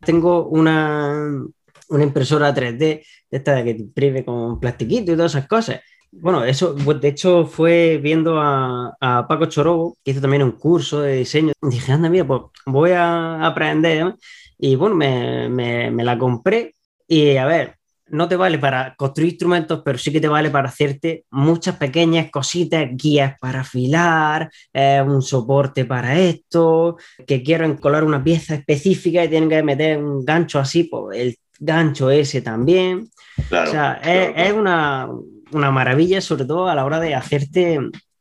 Tengo 0.00 0.46
una, 0.48 1.44
una 1.88 2.02
impresora 2.02 2.54
3D, 2.54 3.04
esta 3.30 3.54
de 3.54 3.64
que 3.64 3.74
te 3.74 3.82
imprime 3.82 4.24
con 4.24 4.58
plastiquito 4.58 5.12
y 5.12 5.16
todas 5.16 5.32
esas 5.32 5.46
cosas. 5.46 5.80
Bueno, 6.14 6.44
eso, 6.44 6.74
de 6.74 7.08
hecho, 7.08 7.46
fue 7.46 7.98
viendo 8.02 8.38
a, 8.38 8.94
Paco 9.28 9.46
Chorobo, 9.46 9.96
que 10.04 10.10
hizo 10.10 10.20
también 10.20 10.42
un 10.42 10.52
curso 10.52 11.00
de 11.00 11.16
diseño. 11.16 11.52
Dije, 11.62 11.90
anda, 11.90 12.10
mira, 12.10 12.26
pues 12.26 12.42
voy 12.66 12.90
a 12.90 13.44
aprender. 13.46 14.14
Y 14.58 14.76
bueno, 14.76 14.94
me, 14.94 15.48
me, 15.48 16.04
la 16.04 16.18
compré. 16.18 16.76
Y 17.08 17.36
a 17.36 17.46
ver, 17.46 17.76
no 18.08 18.28
te 18.28 18.36
vale 18.36 18.58
para 18.58 18.94
construir 18.94 19.30
instrumentos, 19.30 19.80
pero 19.82 19.96
sí 19.96 20.12
que 20.12 20.20
te 20.20 20.28
vale 20.28 20.50
para 20.50 20.68
hacerte 20.68 21.24
muchas 21.30 21.76
pequeñas 21.76 22.30
cositas, 22.30 22.90
guías 22.92 23.38
para 23.40 23.60
afilar, 23.60 24.50
eh, 24.72 25.02
un 25.04 25.22
soporte 25.22 25.86
para 25.86 26.18
esto, 26.18 26.98
que 27.26 27.42
quiero 27.42 27.64
encolar 27.64 28.04
una 28.04 28.22
pieza 28.22 28.54
específica 28.54 29.24
y 29.24 29.28
tienen 29.28 29.48
que 29.48 29.62
meter 29.62 29.96
un 29.96 30.24
gancho 30.26 30.58
así, 30.58 30.84
pues 30.84 31.18
el 31.18 31.36
gancho 31.58 32.10
ese 32.10 32.42
también. 32.42 33.08
o 33.50 33.66
sea, 33.66 33.94
es, 34.04 34.52
una, 34.52 35.08
maravilla, 35.52 36.20
sobre 36.20 36.44
todo 36.44 36.68
a 36.68 36.74
la 36.74 36.84
hora 36.84 37.00
de 37.00 37.14
hacerte 37.14 37.78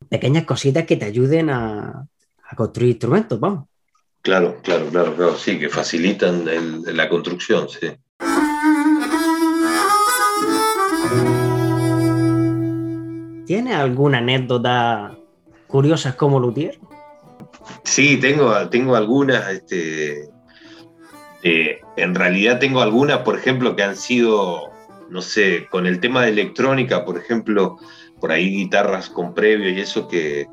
pequeñas 0.10 0.46
cositas 0.46 0.86
que 0.86 0.98
te 0.98 1.06
ayuden 1.06 1.50
a, 1.50 2.06
construir 2.56 2.92
instrumentos, 2.92 3.40
vamos. 3.40 3.66
Claro, 4.22 4.60
claro, 4.62 4.88
claro, 4.88 5.16
claro, 5.16 5.36
sí, 5.38 5.58
que 5.58 5.70
facilitan 5.70 6.46
la 6.86 7.10
construcción, 7.10 7.68
sí. 7.70 7.88
¿Tienes 13.46 13.76
alguna 13.76 14.20
anécdota 14.20 15.18
curiosa 15.68 16.16
como 16.16 16.40
luthier? 16.40 16.80
Sí, 17.84 18.18
tengo, 18.18 18.70
tengo 18.70 18.96
algunas. 18.96 19.50
Este, 19.50 20.30
eh, 21.44 21.82
en 21.98 22.16
realidad 22.16 22.60
tengo 22.60 22.82
algunas, 22.82 23.20
por 23.20 23.38
ejemplo, 23.38 23.76
que 23.76 23.84
han 23.84 23.96
sido, 23.96 24.71
no 25.12 25.22
sé, 25.22 25.68
con 25.70 25.86
el 25.86 26.00
tema 26.00 26.24
de 26.24 26.30
electrónica, 26.30 27.06
por 27.06 27.18
ejemplo, 27.18 27.78
por 28.20 28.32
ahí 28.32 28.50
guitarras 28.50 29.10
con 29.10 29.34
previo 29.34 29.70
y 29.70 29.80
eso 29.80 30.08
que, 30.08 30.48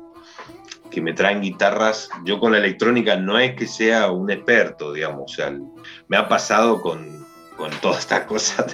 que 0.91 1.01
me 1.01 1.13
traen 1.13 1.41
guitarras. 1.41 2.09
Yo 2.25 2.39
con 2.39 2.51
la 2.51 2.57
electrónica 2.57 3.15
no 3.15 3.39
es 3.39 3.55
que 3.55 3.67
sea 3.67 4.11
un 4.11 4.29
experto, 4.29 4.93
digamos, 4.93 5.31
o 5.31 5.35
sea, 5.35 5.57
me 6.07 6.17
ha 6.17 6.27
pasado 6.27 6.81
con, 6.81 7.25
con 7.59 7.71
toda 7.81 7.99
esta 7.99 8.25
cosa 8.25 8.65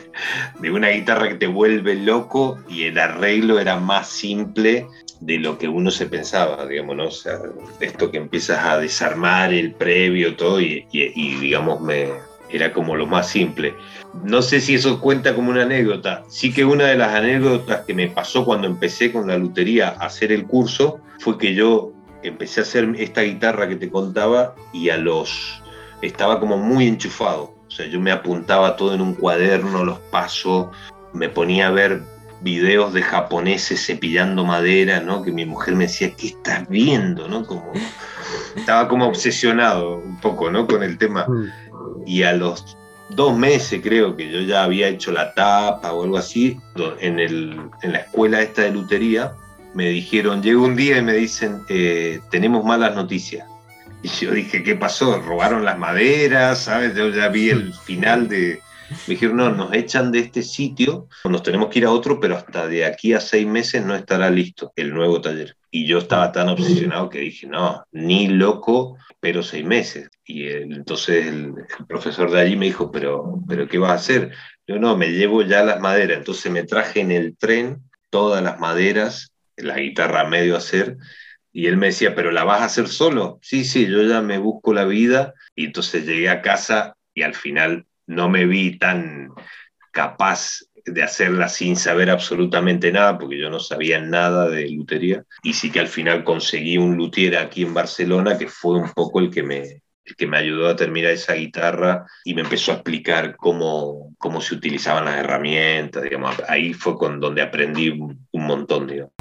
de 0.60 0.72
una 0.72 0.90
guitarra 0.90 1.30
que 1.30 1.36
te 1.36 1.48
vuelve 1.48 1.96
loco 1.96 2.60
y 2.70 2.84
el 2.84 3.00
arreglo 3.00 3.60
era 3.60 3.78
más 3.80 4.10
simple 4.10 4.88
de 5.20 5.40
lo 5.40 5.58
que 5.58 5.68
uno 5.68 5.92
se 5.92 6.06
pensaba, 6.06 6.66
digamos, 6.68 6.96
¿no? 6.96 7.08
O 7.08 7.12
sea, 7.12 7.40
esto 7.80 8.12
que 8.12 8.18
empiezas 8.18 8.64
a 8.64 8.78
desarmar 8.78 9.54
el 9.54 9.74
previo, 9.74 10.36
todo, 10.36 10.62
y, 10.62 10.86
digamos, 10.92 11.82
me, 11.82 12.10
era 12.50 12.74
como 12.74 12.96
lo 12.96 13.06
más 13.06 13.30
simple. 13.30 13.76
No 14.24 14.42
sé 14.42 14.62
si 14.62 14.76
eso 14.76 15.00
cuenta 15.02 15.36
como 15.36 15.50
una 15.50 15.64
anécdota. 15.64 16.24
Sí 16.28 16.54
que 16.54 16.66
una 16.66 16.86
de 16.86 16.96
las 16.96 17.14
anécdotas 17.14 17.82
que 17.82 17.94
me 17.94 18.08
pasó 18.08 18.46
cuando 18.46 18.68
empecé 18.68 19.12
con 19.12 19.28
la 19.28 19.38
lutería 19.38 19.90
a 19.90 20.06
hacer 20.06 20.32
el 20.32 20.46
curso 20.46 21.00
fue 21.20 21.38
que 21.38 21.54
yo 21.54 21.92
empecé 22.24 22.62
a 22.62 22.64
hacer 22.64 22.94
esta 22.98 23.22
guitarra 23.22 23.68
que 23.68 23.76
te 23.76 23.90
contaba 23.90 24.56
y 24.74 24.90
a 24.90 24.98
los... 24.98 25.62
estaba 26.02 26.40
como 26.40 26.58
muy 26.58 26.88
enchufado. 26.88 27.56
O 27.68 27.72
sea, 27.72 27.88
yo 27.88 28.00
me 28.00 28.12
apuntaba 28.12 28.76
todo 28.76 28.94
en 28.94 29.02
un 29.02 29.16
cuaderno, 29.16 29.84
los 29.84 30.00
pasos, 30.00 30.68
me 31.14 31.30
ponía 31.30 31.68
a 31.68 31.72
ver 31.72 32.02
videos 32.42 32.94
de 32.94 33.02
japoneses 33.02 33.86
cepillando 33.86 34.46
madera, 34.46 35.00
¿no? 35.00 35.24
Que 35.24 35.32
mi 35.32 35.46
mujer 35.46 35.76
me 35.76 35.86
decía, 35.86 36.14
¿qué 36.16 36.28
estás 36.28 36.68
viendo? 36.70 37.28
¿no? 37.28 37.46
Como, 37.46 37.74
estaba 38.56 38.88
como 38.88 39.08
obsesionado 39.08 39.98
un 39.98 40.20
poco, 40.20 40.52
¿no? 40.52 40.68
Con 40.68 40.84
el 40.84 40.98
tema. 40.98 41.26
Y 42.06 42.24
a 42.24 42.34
los 42.34 42.78
dos 43.10 43.38
meses 43.38 43.82
creo 43.84 44.16
que 44.16 44.32
yo 44.32 44.42
ya 44.42 44.64
había 44.64 44.88
hecho 44.88 45.12
la 45.12 45.34
tapa 45.34 45.94
o 45.94 46.04
algo 46.04 46.18
así, 46.18 46.60
en, 47.00 47.20
el, 47.20 47.60
en 47.82 47.92
la 47.92 48.00
escuela 48.00 48.42
esta 48.42 48.64
de 48.64 48.72
lutería, 48.72 49.34
me 49.74 49.90
dijeron, 49.90 50.42
llega 50.42 50.60
un 50.60 50.76
día 50.76 50.98
y 50.98 51.02
me 51.02 51.14
dicen, 51.14 51.62
eh, 51.70 52.22
tenemos 52.32 52.64
malas 52.64 52.96
noticias. 52.96 53.48
Y 54.02 54.08
yo 54.08 54.32
dije, 54.32 54.64
¿qué 54.64 54.76
pasó? 54.76 55.20
¿Robaron 55.20 55.66
las 55.66 55.78
maderas? 55.78 56.60
¿Sabes? 56.60 56.96
Yo 56.96 57.10
ya 57.10 57.28
vi 57.28 57.50
el 57.50 57.74
final 57.74 58.28
de... 58.28 58.62
Me 58.90 59.14
dijeron, 59.14 59.38
no, 59.38 59.50
nos 59.52 59.74
echan 59.74 60.12
de 60.12 60.20
este 60.20 60.44
sitio, 60.44 61.08
nos 61.24 61.44
tenemos 61.44 61.70
que 61.70 61.80
ir 61.80 61.86
a 61.86 61.92
otro, 61.92 62.20
pero 62.20 62.36
hasta 62.36 62.68
de 62.68 62.86
aquí 62.86 63.14
a 63.14 63.20
seis 63.20 63.48
meses 63.48 63.84
no 63.84 63.96
estará 63.96 64.30
listo 64.30 64.72
el 64.76 64.94
nuevo 64.94 65.22
taller. 65.22 65.58
Y 65.72 65.88
yo 65.88 65.98
estaba 65.98 66.32
tan 66.32 66.50
obsesionado 66.50 67.10
que 67.10 67.20
dije, 67.20 67.48
no, 67.48 67.84
ni 67.92 68.28
loco, 68.28 68.98
pero 69.20 69.44
seis 69.44 69.66
meses. 69.66 70.10
Y 70.24 70.48
entonces 70.48 71.26
el, 71.26 71.54
profesor 71.88 72.32
de 72.32 72.42
allí 72.42 72.56
me 72.56 72.68
dijo, 72.68 72.92
pero, 72.92 73.40
pero 73.48 73.68
¿qué 73.68 73.78
vas 73.78 73.92
a 73.92 73.96
hacer? 73.96 74.32
Yo 74.68 74.80
no, 74.80 74.96
me 74.96 75.10
llevo 75.10 75.42
ya 75.42 75.64
las 75.64 75.80
maderas. 75.80 76.20
Entonces 76.20 76.52
me 76.52 76.64
traje 76.64 77.02
en 77.02 77.12
el 77.12 77.36
tren 77.38 77.82
todas 78.10 78.44
las 78.44 78.60
maderas, 78.60 79.32
la 79.58 79.78
guitarra 79.78 80.22
a 80.22 80.30
medio 80.30 80.56
hacer, 80.56 80.98
y 81.56 81.68
él 81.68 81.78
me 81.78 81.88
decía, 81.88 82.16
¿pero 82.16 82.32
la 82.32 82.44
vas 82.44 82.60
a 82.60 82.66
hacer 82.66 82.90
solo? 82.90 83.40
Sí, 83.42 83.64
sí, 83.64 83.88
yo 83.88 84.04
ya 84.04 84.22
me 84.22 84.40
busco 84.40 84.74
la 84.74 84.84
vida. 84.84 85.34
Y 85.56 85.68
entonces 85.68 86.06
llegué 86.06 86.28
a 86.28 86.42
casa 86.42 86.98
y 87.14 87.22
al 87.22 87.34
final 87.34 87.86
no 88.08 88.30
me 88.30 88.46
vi 88.46 88.78
tan 88.78 89.32
capaz 89.92 90.60
de 90.86 91.02
hacerla 91.02 91.50
sin 91.50 91.76
saber 91.76 92.10
absolutamente 92.10 92.92
nada, 92.92 93.18
porque 93.18 93.40
yo 93.40 93.50
no 93.50 93.60
sabía 93.60 94.00
nada 94.00 94.50
de 94.50 94.70
lutería. 94.70 95.24
Y 95.42 95.54
sí 95.54 95.72
que 95.72 95.80
al 95.80 95.88
final 95.88 96.24
conseguí 96.24 96.78
un 96.78 96.96
luthier 96.96 97.38
aquí 97.38 97.64
en 97.64 97.74
Barcelona 97.74 98.38
que 98.38 98.48
fue 98.48 98.78
un 98.78 98.92
poco 98.92 99.20
el 99.20 99.32
que 99.32 99.42
me, 99.42 99.82
que 100.18 100.28
me 100.28 100.38
ayudó 100.38 100.68
a 100.68 100.76
terminar 100.76 101.12
esa 101.12 101.34
guitarra 101.34 102.06
y 102.24 102.36
me 102.36 102.42
empezó 102.42 102.72
a 102.72 102.76
explicar 102.76 103.36
cómo, 103.36 104.14
cómo 104.20 104.42
se 104.42 104.54
utilizaban 104.54 105.06
las 105.06 105.18
herramientas. 105.18 106.04
Digamos. 106.04 106.36
Ahí 106.48 106.74
fue 106.74 106.96
con 106.98 107.20
donde 107.20 107.42
aprendí 107.42 107.90
un, 107.90 108.28
montón. 108.32 108.88
Digamos. 108.88 109.14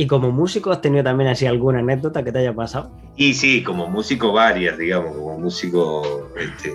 ¿Y 0.00 0.06
como 0.06 0.30
músico 0.30 0.70
has 0.70 0.80
tenido 0.80 1.04
también 1.04 1.28
así 1.28 1.44
alguna 1.44 1.80
anécdota 1.80 2.24
que 2.24 2.32
te 2.32 2.38
haya 2.38 2.54
pasado? 2.54 2.90
Y 3.16 3.34
sí, 3.34 3.62
como 3.62 3.86
músico 3.86 4.32
varias, 4.32 4.78
digamos, 4.78 5.14
como 5.14 5.38
músico 5.38 6.30
este, 6.38 6.72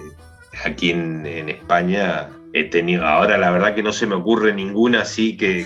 aquí 0.64 0.92
en, 0.92 1.26
España 1.50 2.30
he 2.54 2.66
tenido, 2.66 3.04
ahora 3.04 3.40
la 3.40 3.50
verdad 3.50 3.74
que 3.74 3.82
no 3.82 3.94
se 3.94 4.06
me 4.06 4.14
ocurre 4.14 4.54
ninguna 4.54 5.02
así 5.02 5.36
que, 5.38 5.66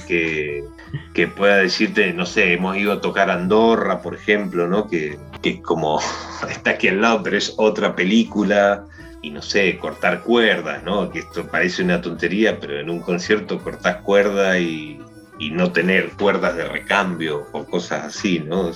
que, 1.13 1.27
pueda 1.27 1.57
decirte, 1.57 2.13
no 2.13 2.25
sé, 2.25 2.53
hemos 2.53 2.77
ido 2.77 2.93
a 2.93 3.01
tocar 3.01 3.29
Andorra, 3.29 4.01
por 4.01 4.15
ejemplo, 4.15 4.65
¿no? 4.65 4.87
Que, 4.87 5.19
que 5.41 5.61
como 5.61 5.99
está 6.49 6.69
aquí 6.69 6.87
al 6.87 7.01
lado, 7.01 7.23
pero 7.23 7.35
es 7.35 7.55
otra 7.57 7.93
película 7.93 8.85
y 9.21 9.31
no 9.31 9.41
sé, 9.41 9.77
cortar 9.79 10.21
cuerdas, 10.21 10.81
¿no? 10.85 11.09
Que 11.11 11.19
esto 11.19 11.45
parece 11.45 11.83
una 11.83 11.99
tontería, 11.99 12.57
pero 12.57 12.79
en 12.79 12.89
un 12.89 13.01
concierto 13.01 13.59
cortas 13.59 13.97
cuerda 13.97 14.57
y, 14.57 15.01
y 15.39 15.51
no 15.51 15.71
tener 15.71 16.11
cuerdas 16.11 16.55
de 16.57 16.65
recambio 16.65 17.47
o 17.53 17.65
cosas 17.65 18.05
así, 18.05 18.39
¿no? 18.39 18.71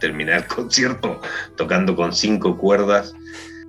terminar 0.00 0.42
el 0.42 0.46
concierto 0.54 1.20
tocando 1.56 1.94
con 1.94 2.12
cinco 2.12 2.58
cuerdas, 2.58 3.14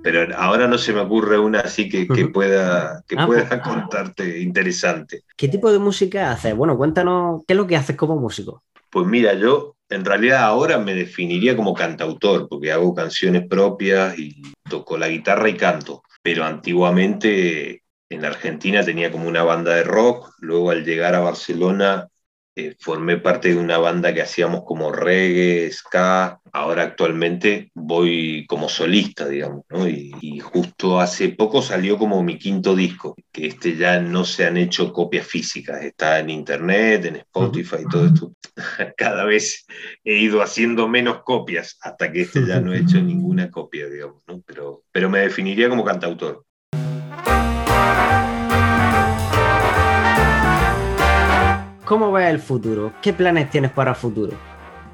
pero 0.02 0.36
ahora 0.36 0.66
no 0.66 0.76
se 0.76 0.92
me 0.92 1.00
ocurre 1.00 1.38
una 1.38 1.60
así 1.60 1.88
que, 1.88 2.06
pueda, 2.26 3.02
que 3.08 3.14
ah, 3.16 3.26
pueda 3.26 3.48
pues, 3.48 3.60
contarte 3.62 4.40
interesante. 4.40 5.22
¿Qué 5.36 5.48
tipo 5.48 5.72
de 5.72 5.78
música 5.78 6.32
haces? 6.32 6.54
Bueno, 6.54 6.76
cuéntanos, 6.76 7.42
¿qué 7.46 7.54
es 7.54 7.56
lo 7.56 7.66
que 7.66 7.76
haces 7.76 7.96
como 7.96 8.16
músico? 8.16 8.62
Pues 8.90 9.06
mira, 9.06 9.34
yo 9.34 9.76
en 9.88 10.04
realidad 10.04 10.42
ahora 10.42 10.78
me 10.78 10.94
definiría 10.94 11.56
como 11.56 11.72
cantautor, 11.72 12.48
porque 12.48 12.72
hago 12.72 12.94
canciones 12.94 13.46
propias 13.48 14.18
y 14.18 14.42
toco 14.68 14.98
la 14.98 15.08
guitarra 15.08 15.48
y 15.48 15.56
canto, 15.56 16.02
pero 16.22 16.44
antiguamente 16.44 17.82
en 18.10 18.24
Argentina 18.24 18.84
tenía 18.84 19.10
como 19.10 19.28
una 19.28 19.42
banda 19.42 19.74
de 19.74 19.84
rock, 19.84 20.32
luego 20.40 20.70
al 20.70 20.84
llegar 20.84 21.14
a 21.14 21.20
Barcelona 21.20 22.08
eh, 22.56 22.76
formé 22.78 23.16
parte 23.16 23.48
de 23.48 23.56
una 23.56 23.78
banda 23.78 24.14
que 24.14 24.22
hacíamos 24.22 24.62
como 24.64 24.92
reggae, 24.92 25.70
ska, 25.72 26.40
ahora 26.52 26.84
actualmente 26.84 27.72
voy 27.74 28.46
como 28.46 28.68
solista, 28.68 29.28
digamos, 29.28 29.64
¿no? 29.70 29.88
y, 29.88 30.38
justo 30.40 31.00
hace 31.00 31.30
poco 31.30 31.62
salió 31.62 31.98
como 31.98 32.22
mi 32.22 32.38
quinto 32.38 32.76
disco, 32.76 33.16
que 33.32 33.46
este 33.46 33.76
ya 33.76 34.00
no 34.00 34.24
se 34.24 34.46
han 34.46 34.56
hecho 34.56 34.92
copias 34.92 35.26
físicas, 35.26 35.82
está 35.82 36.20
en 36.20 36.30
internet, 36.30 37.04
en 37.06 37.16
Spotify 37.16 37.78
y 37.80 37.88
todo 37.88 38.06
esto. 38.06 38.32
Cada 38.96 39.24
vez 39.24 39.66
he 40.04 40.18
ido 40.18 40.42
haciendo 40.42 40.86
menos 40.86 41.22
copias 41.24 41.76
hasta 41.80 42.12
que 42.12 42.22
este 42.22 42.46
ya 42.46 42.60
no 42.60 42.72
he 42.72 42.80
hecho 42.80 43.00
ninguna 43.00 43.50
copia, 43.50 43.88
digamos, 43.88 44.22
¿no? 44.28 44.42
pero, 44.46 44.84
pero 44.92 45.10
me 45.10 45.20
definiría 45.20 45.68
como 45.68 45.84
cantautor. 45.84 46.44
¿Cómo 51.84 52.10
va 52.10 52.30
el 52.30 52.38
futuro? 52.38 52.92
¿Qué 53.02 53.12
planes 53.12 53.50
tienes 53.50 53.70
para 53.70 53.90
el 53.90 53.96
futuro? 53.96 54.32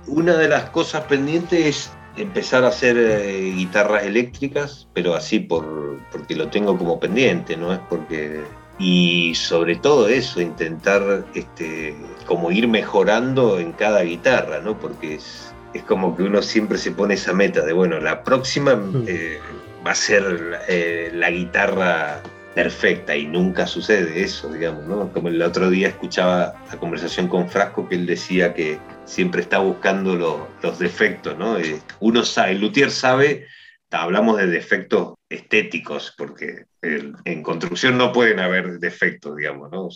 Una 0.09 0.37
de 0.37 0.48
las 0.48 0.70
cosas 0.70 1.05
pendientes 1.05 1.66
es 1.66 1.92
empezar 2.16 2.64
a 2.64 2.68
hacer 2.68 2.96
eh, 2.98 3.53
guitarras 3.55 4.05
eléctricas, 4.05 4.88
pero 4.92 5.14
así 5.14 5.38
por, 5.38 5.98
porque 6.11 6.35
lo 6.35 6.48
tengo 6.48 6.76
como 6.76 6.98
pendiente, 6.98 7.57
no 7.57 7.72
es 7.72 7.81
porque... 7.88 8.42
Y 8.79 9.35
sobre 9.35 9.76
todo 9.76 10.09
eso, 10.09 10.40
intentar 10.40 11.24
este, 11.35 11.94
como 12.26 12.50
ir 12.50 12.66
mejorando 12.66 13.61
en 13.61 13.72
cada 13.72 14.03
guitarra, 14.03 14.61
¿no? 14.61 14.79
Porque 14.79 15.16
es, 15.16 15.53
es 15.74 15.83
como 15.83 16.16
que 16.16 16.22
uno 16.22 16.40
siempre 16.40 16.79
se 16.79 16.90
pone 16.90 17.14
esa 17.14 17.35
meta 17.35 17.61
de, 17.61 17.74
bueno, 17.74 18.00
la 18.00 18.24
próxima 18.24 18.76
mm. 18.76 19.05
eh, 19.07 19.38
va 19.87 19.90
a 19.90 19.94
ser 19.94 20.61
eh, 20.66 21.11
la 21.12 21.31
guitarra 21.31 22.22
perfecta 22.55 23.17
y 23.17 23.27
nunca 23.27 23.67
sucede 23.67 24.23
eso, 24.23 24.53
digamos, 24.53 24.85
¿no? 24.87 25.13
Como 25.13 25.29
el 25.29 25.41
otro 25.41 25.71
día 25.71 25.89
escuchaba 25.89 26.55
la 26.71 26.79
conversación 26.79 27.29
con 27.29 27.49
Frasco 27.49 27.89
que 27.89 27.95
él 27.95 28.07
decía 28.07 28.55
que 28.55 28.79
siempre 29.05 29.43
está 29.43 29.59
buscando 29.59 30.49
los 30.63 30.79
defectos, 30.79 31.39
¿no? 31.39 31.59
Eh, 31.59 31.81
uno 32.01 32.25
sabe, 32.25 32.53
el 32.53 32.61
luthier 32.61 32.91
sabe, 32.91 33.47
hablamos 33.91 34.39
de 34.39 34.47
defectos 34.47 35.15
estéticos, 35.29 36.15
porque 36.17 36.65
en 36.83 37.43
construcción 37.43 37.99
no 37.99 38.13
pueden 38.13 38.41
haber 38.41 38.79
defectos, 38.79 39.37
digamos, 39.37 39.71
¿no? 39.71 39.89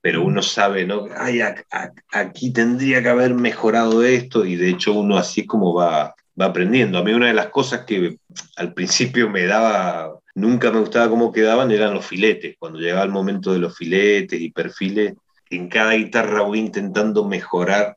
Pero 0.00 0.24
uno 0.24 0.42
sabe, 0.42 0.86
¿no? 0.86 1.06
Ay, 1.16 1.40
aquí 2.12 2.52
tendría 2.52 3.02
que 3.02 3.08
haber 3.08 3.34
mejorado 3.34 4.02
esto 4.02 4.44
y 4.44 4.56
de 4.56 4.70
hecho 4.70 4.94
uno 4.94 5.18
así 5.18 5.42
es 5.42 5.46
como 5.46 5.74
va, 5.74 6.14
va 6.40 6.46
aprendiendo. 6.46 6.98
A 6.98 7.04
mí 7.04 7.12
una 7.12 7.26
de 7.26 7.34
las 7.34 7.48
cosas 7.48 7.84
que 7.84 8.16
al 8.56 8.72
principio 8.72 9.28
me 9.28 9.44
daba 9.44 10.19
nunca 10.34 10.70
me 10.70 10.80
gustaba 10.80 11.08
cómo 11.08 11.32
quedaban 11.32 11.70
eran 11.70 11.94
los 11.94 12.06
filetes. 12.06 12.56
Cuando 12.58 12.78
llegaba 12.78 13.04
el 13.04 13.10
momento 13.10 13.52
de 13.52 13.58
los 13.58 13.76
filetes 13.76 14.40
y 14.40 14.50
perfiles, 14.50 15.14
en 15.50 15.68
cada 15.68 15.94
guitarra 15.94 16.42
voy 16.42 16.60
intentando 16.60 17.26
mejorar 17.26 17.96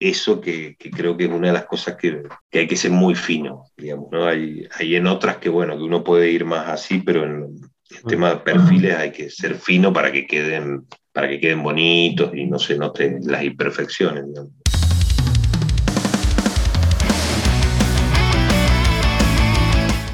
eso 0.00 0.40
que, 0.40 0.76
creo 0.76 1.16
que 1.16 1.24
es 1.24 1.30
una 1.30 1.48
de 1.48 1.52
las 1.54 1.66
cosas 1.66 1.96
que, 1.96 2.22
hay 2.52 2.66
que 2.66 2.76
ser 2.76 2.90
muy 2.90 3.14
fino, 3.14 3.64
digamos, 3.76 4.08
¿no? 4.10 4.26
Hay, 4.26 4.66
hay, 4.78 4.96
en 4.96 5.06
otras 5.06 5.38
que, 5.38 5.48
bueno, 5.48 5.76
que 5.76 5.82
uno 5.82 6.04
puede 6.04 6.30
ir 6.30 6.44
más 6.44 6.68
así, 6.68 7.00
pero 7.00 7.24
en 7.24 7.60
el 7.90 8.02
tema 8.04 8.30
de 8.30 8.36
perfiles 8.36 8.94
hay 8.94 9.10
que 9.10 9.30
ser 9.30 9.56
fino 9.56 9.92
para 9.92 10.12
que 10.12 10.26
queden, 10.26 10.86
para 11.12 11.28
que 11.28 11.40
queden 11.40 11.62
bonitos 11.62 12.32
y 12.34 12.46
no 12.46 12.58
se 12.58 12.76
noten 12.76 13.20
las 13.24 13.42
imperfecciones. 13.42 14.24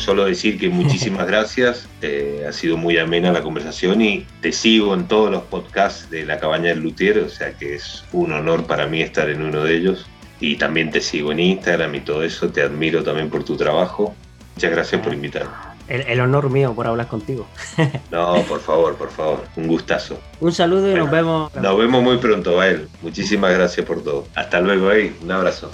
Solo 0.05 0.27
decir 0.27 0.59
que 0.59 0.69
muchísimas 0.69 1.27
gracias, 1.33 1.89
eh, 2.03 2.45
ha 2.49 2.53
sido 2.53 2.77
muy 2.77 2.99
amena 2.99 3.33
la 3.33 3.43
conversación 3.43 4.03
y 4.03 4.27
te 4.41 4.53
sigo 4.53 4.95
en 4.95 5.09
todos 5.09 5.31
los 5.31 5.43
podcasts 5.45 6.11
de 6.11 6.27
La 6.27 6.39
Cabaña 6.39 6.69
del 6.69 6.81
Lutier, 6.81 7.19
o 7.19 7.29
sea 7.29 7.53
que 7.53 7.75
es 7.75 8.05
un 8.13 8.33
honor 8.33 8.67
para 8.67 8.87
mí 8.87 9.01
estar 9.01 9.31
en 9.31 9.43
uno 9.43 9.65
de 9.65 9.77
ellos. 9.77 10.07
Y 10.41 10.57
también 10.57 10.91
te 10.91 11.01
sigo 11.01 11.33
en 11.33 11.41
Instagram 11.41 11.95
y 11.95 12.01
todo 12.01 12.23
eso, 12.23 12.51
te 12.51 12.61
admiro 12.61 13.03
también 13.03 13.31
por 13.31 13.45
tu 13.45 13.57
trabajo. 13.57 14.15
Muchas 14.55 14.71
gracias 14.71 15.01
por 15.01 15.15
invitarme. 15.15 15.53
El, 15.89 16.21
honor 16.21 16.51
mío 16.51 16.73
por 16.75 16.87
hablar 16.87 17.09
contigo. 17.09 17.47
No, 18.11 18.43
por 18.49 18.61
favor, 18.61 18.97
por 18.97 19.11
favor, 19.11 19.45
un 19.57 19.67
gustazo. 19.67 20.19
Un 20.41 20.53
saludo 20.53 20.91
y 20.91 20.95
nos 20.95 21.11
vemos. 21.11 21.55
Nos 21.55 21.79
vemos 21.79 22.03
muy 22.03 22.19
pronto, 22.19 22.57
Bael. 22.57 22.89
Muchísimas 23.03 23.53
gracias 23.53 23.85
por 23.85 24.03
todo. 24.03 24.27
Hasta 24.35 24.61
luego, 24.61 24.89
ahí. 24.89 25.17
Un 25.23 25.33
abrazo. 25.33 25.71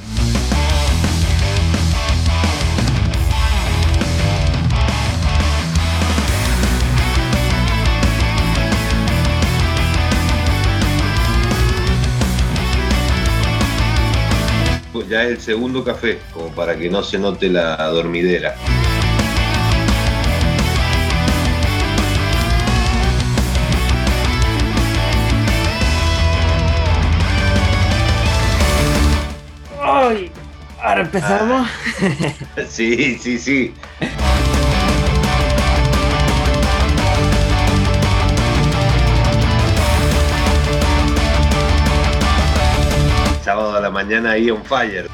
Ya 15.10 15.24
es 15.24 15.30
el 15.30 15.40
segundo 15.40 15.82
café, 15.82 16.20
como 16.32 16.54
para 16.54 16.78
que 16.78 16.88
no 16.88 17.02
se 17.02 17.18
note 17.18 17.48
la 17.48 17.76
dormidera. 17.88 18.54
¡Ay! 29.82 30.30
Ahora 30.80 31.00
empezamos. 31.00 31.68
Ah. 31.68 32.62
sí, 32.68 33.18
sí, 33.18 33.38
sí. 33.38 33.74
Mañana 44.10 44.32
ahí 44.32 44.50
on 44.50 44.64
fire. 44.64 45.08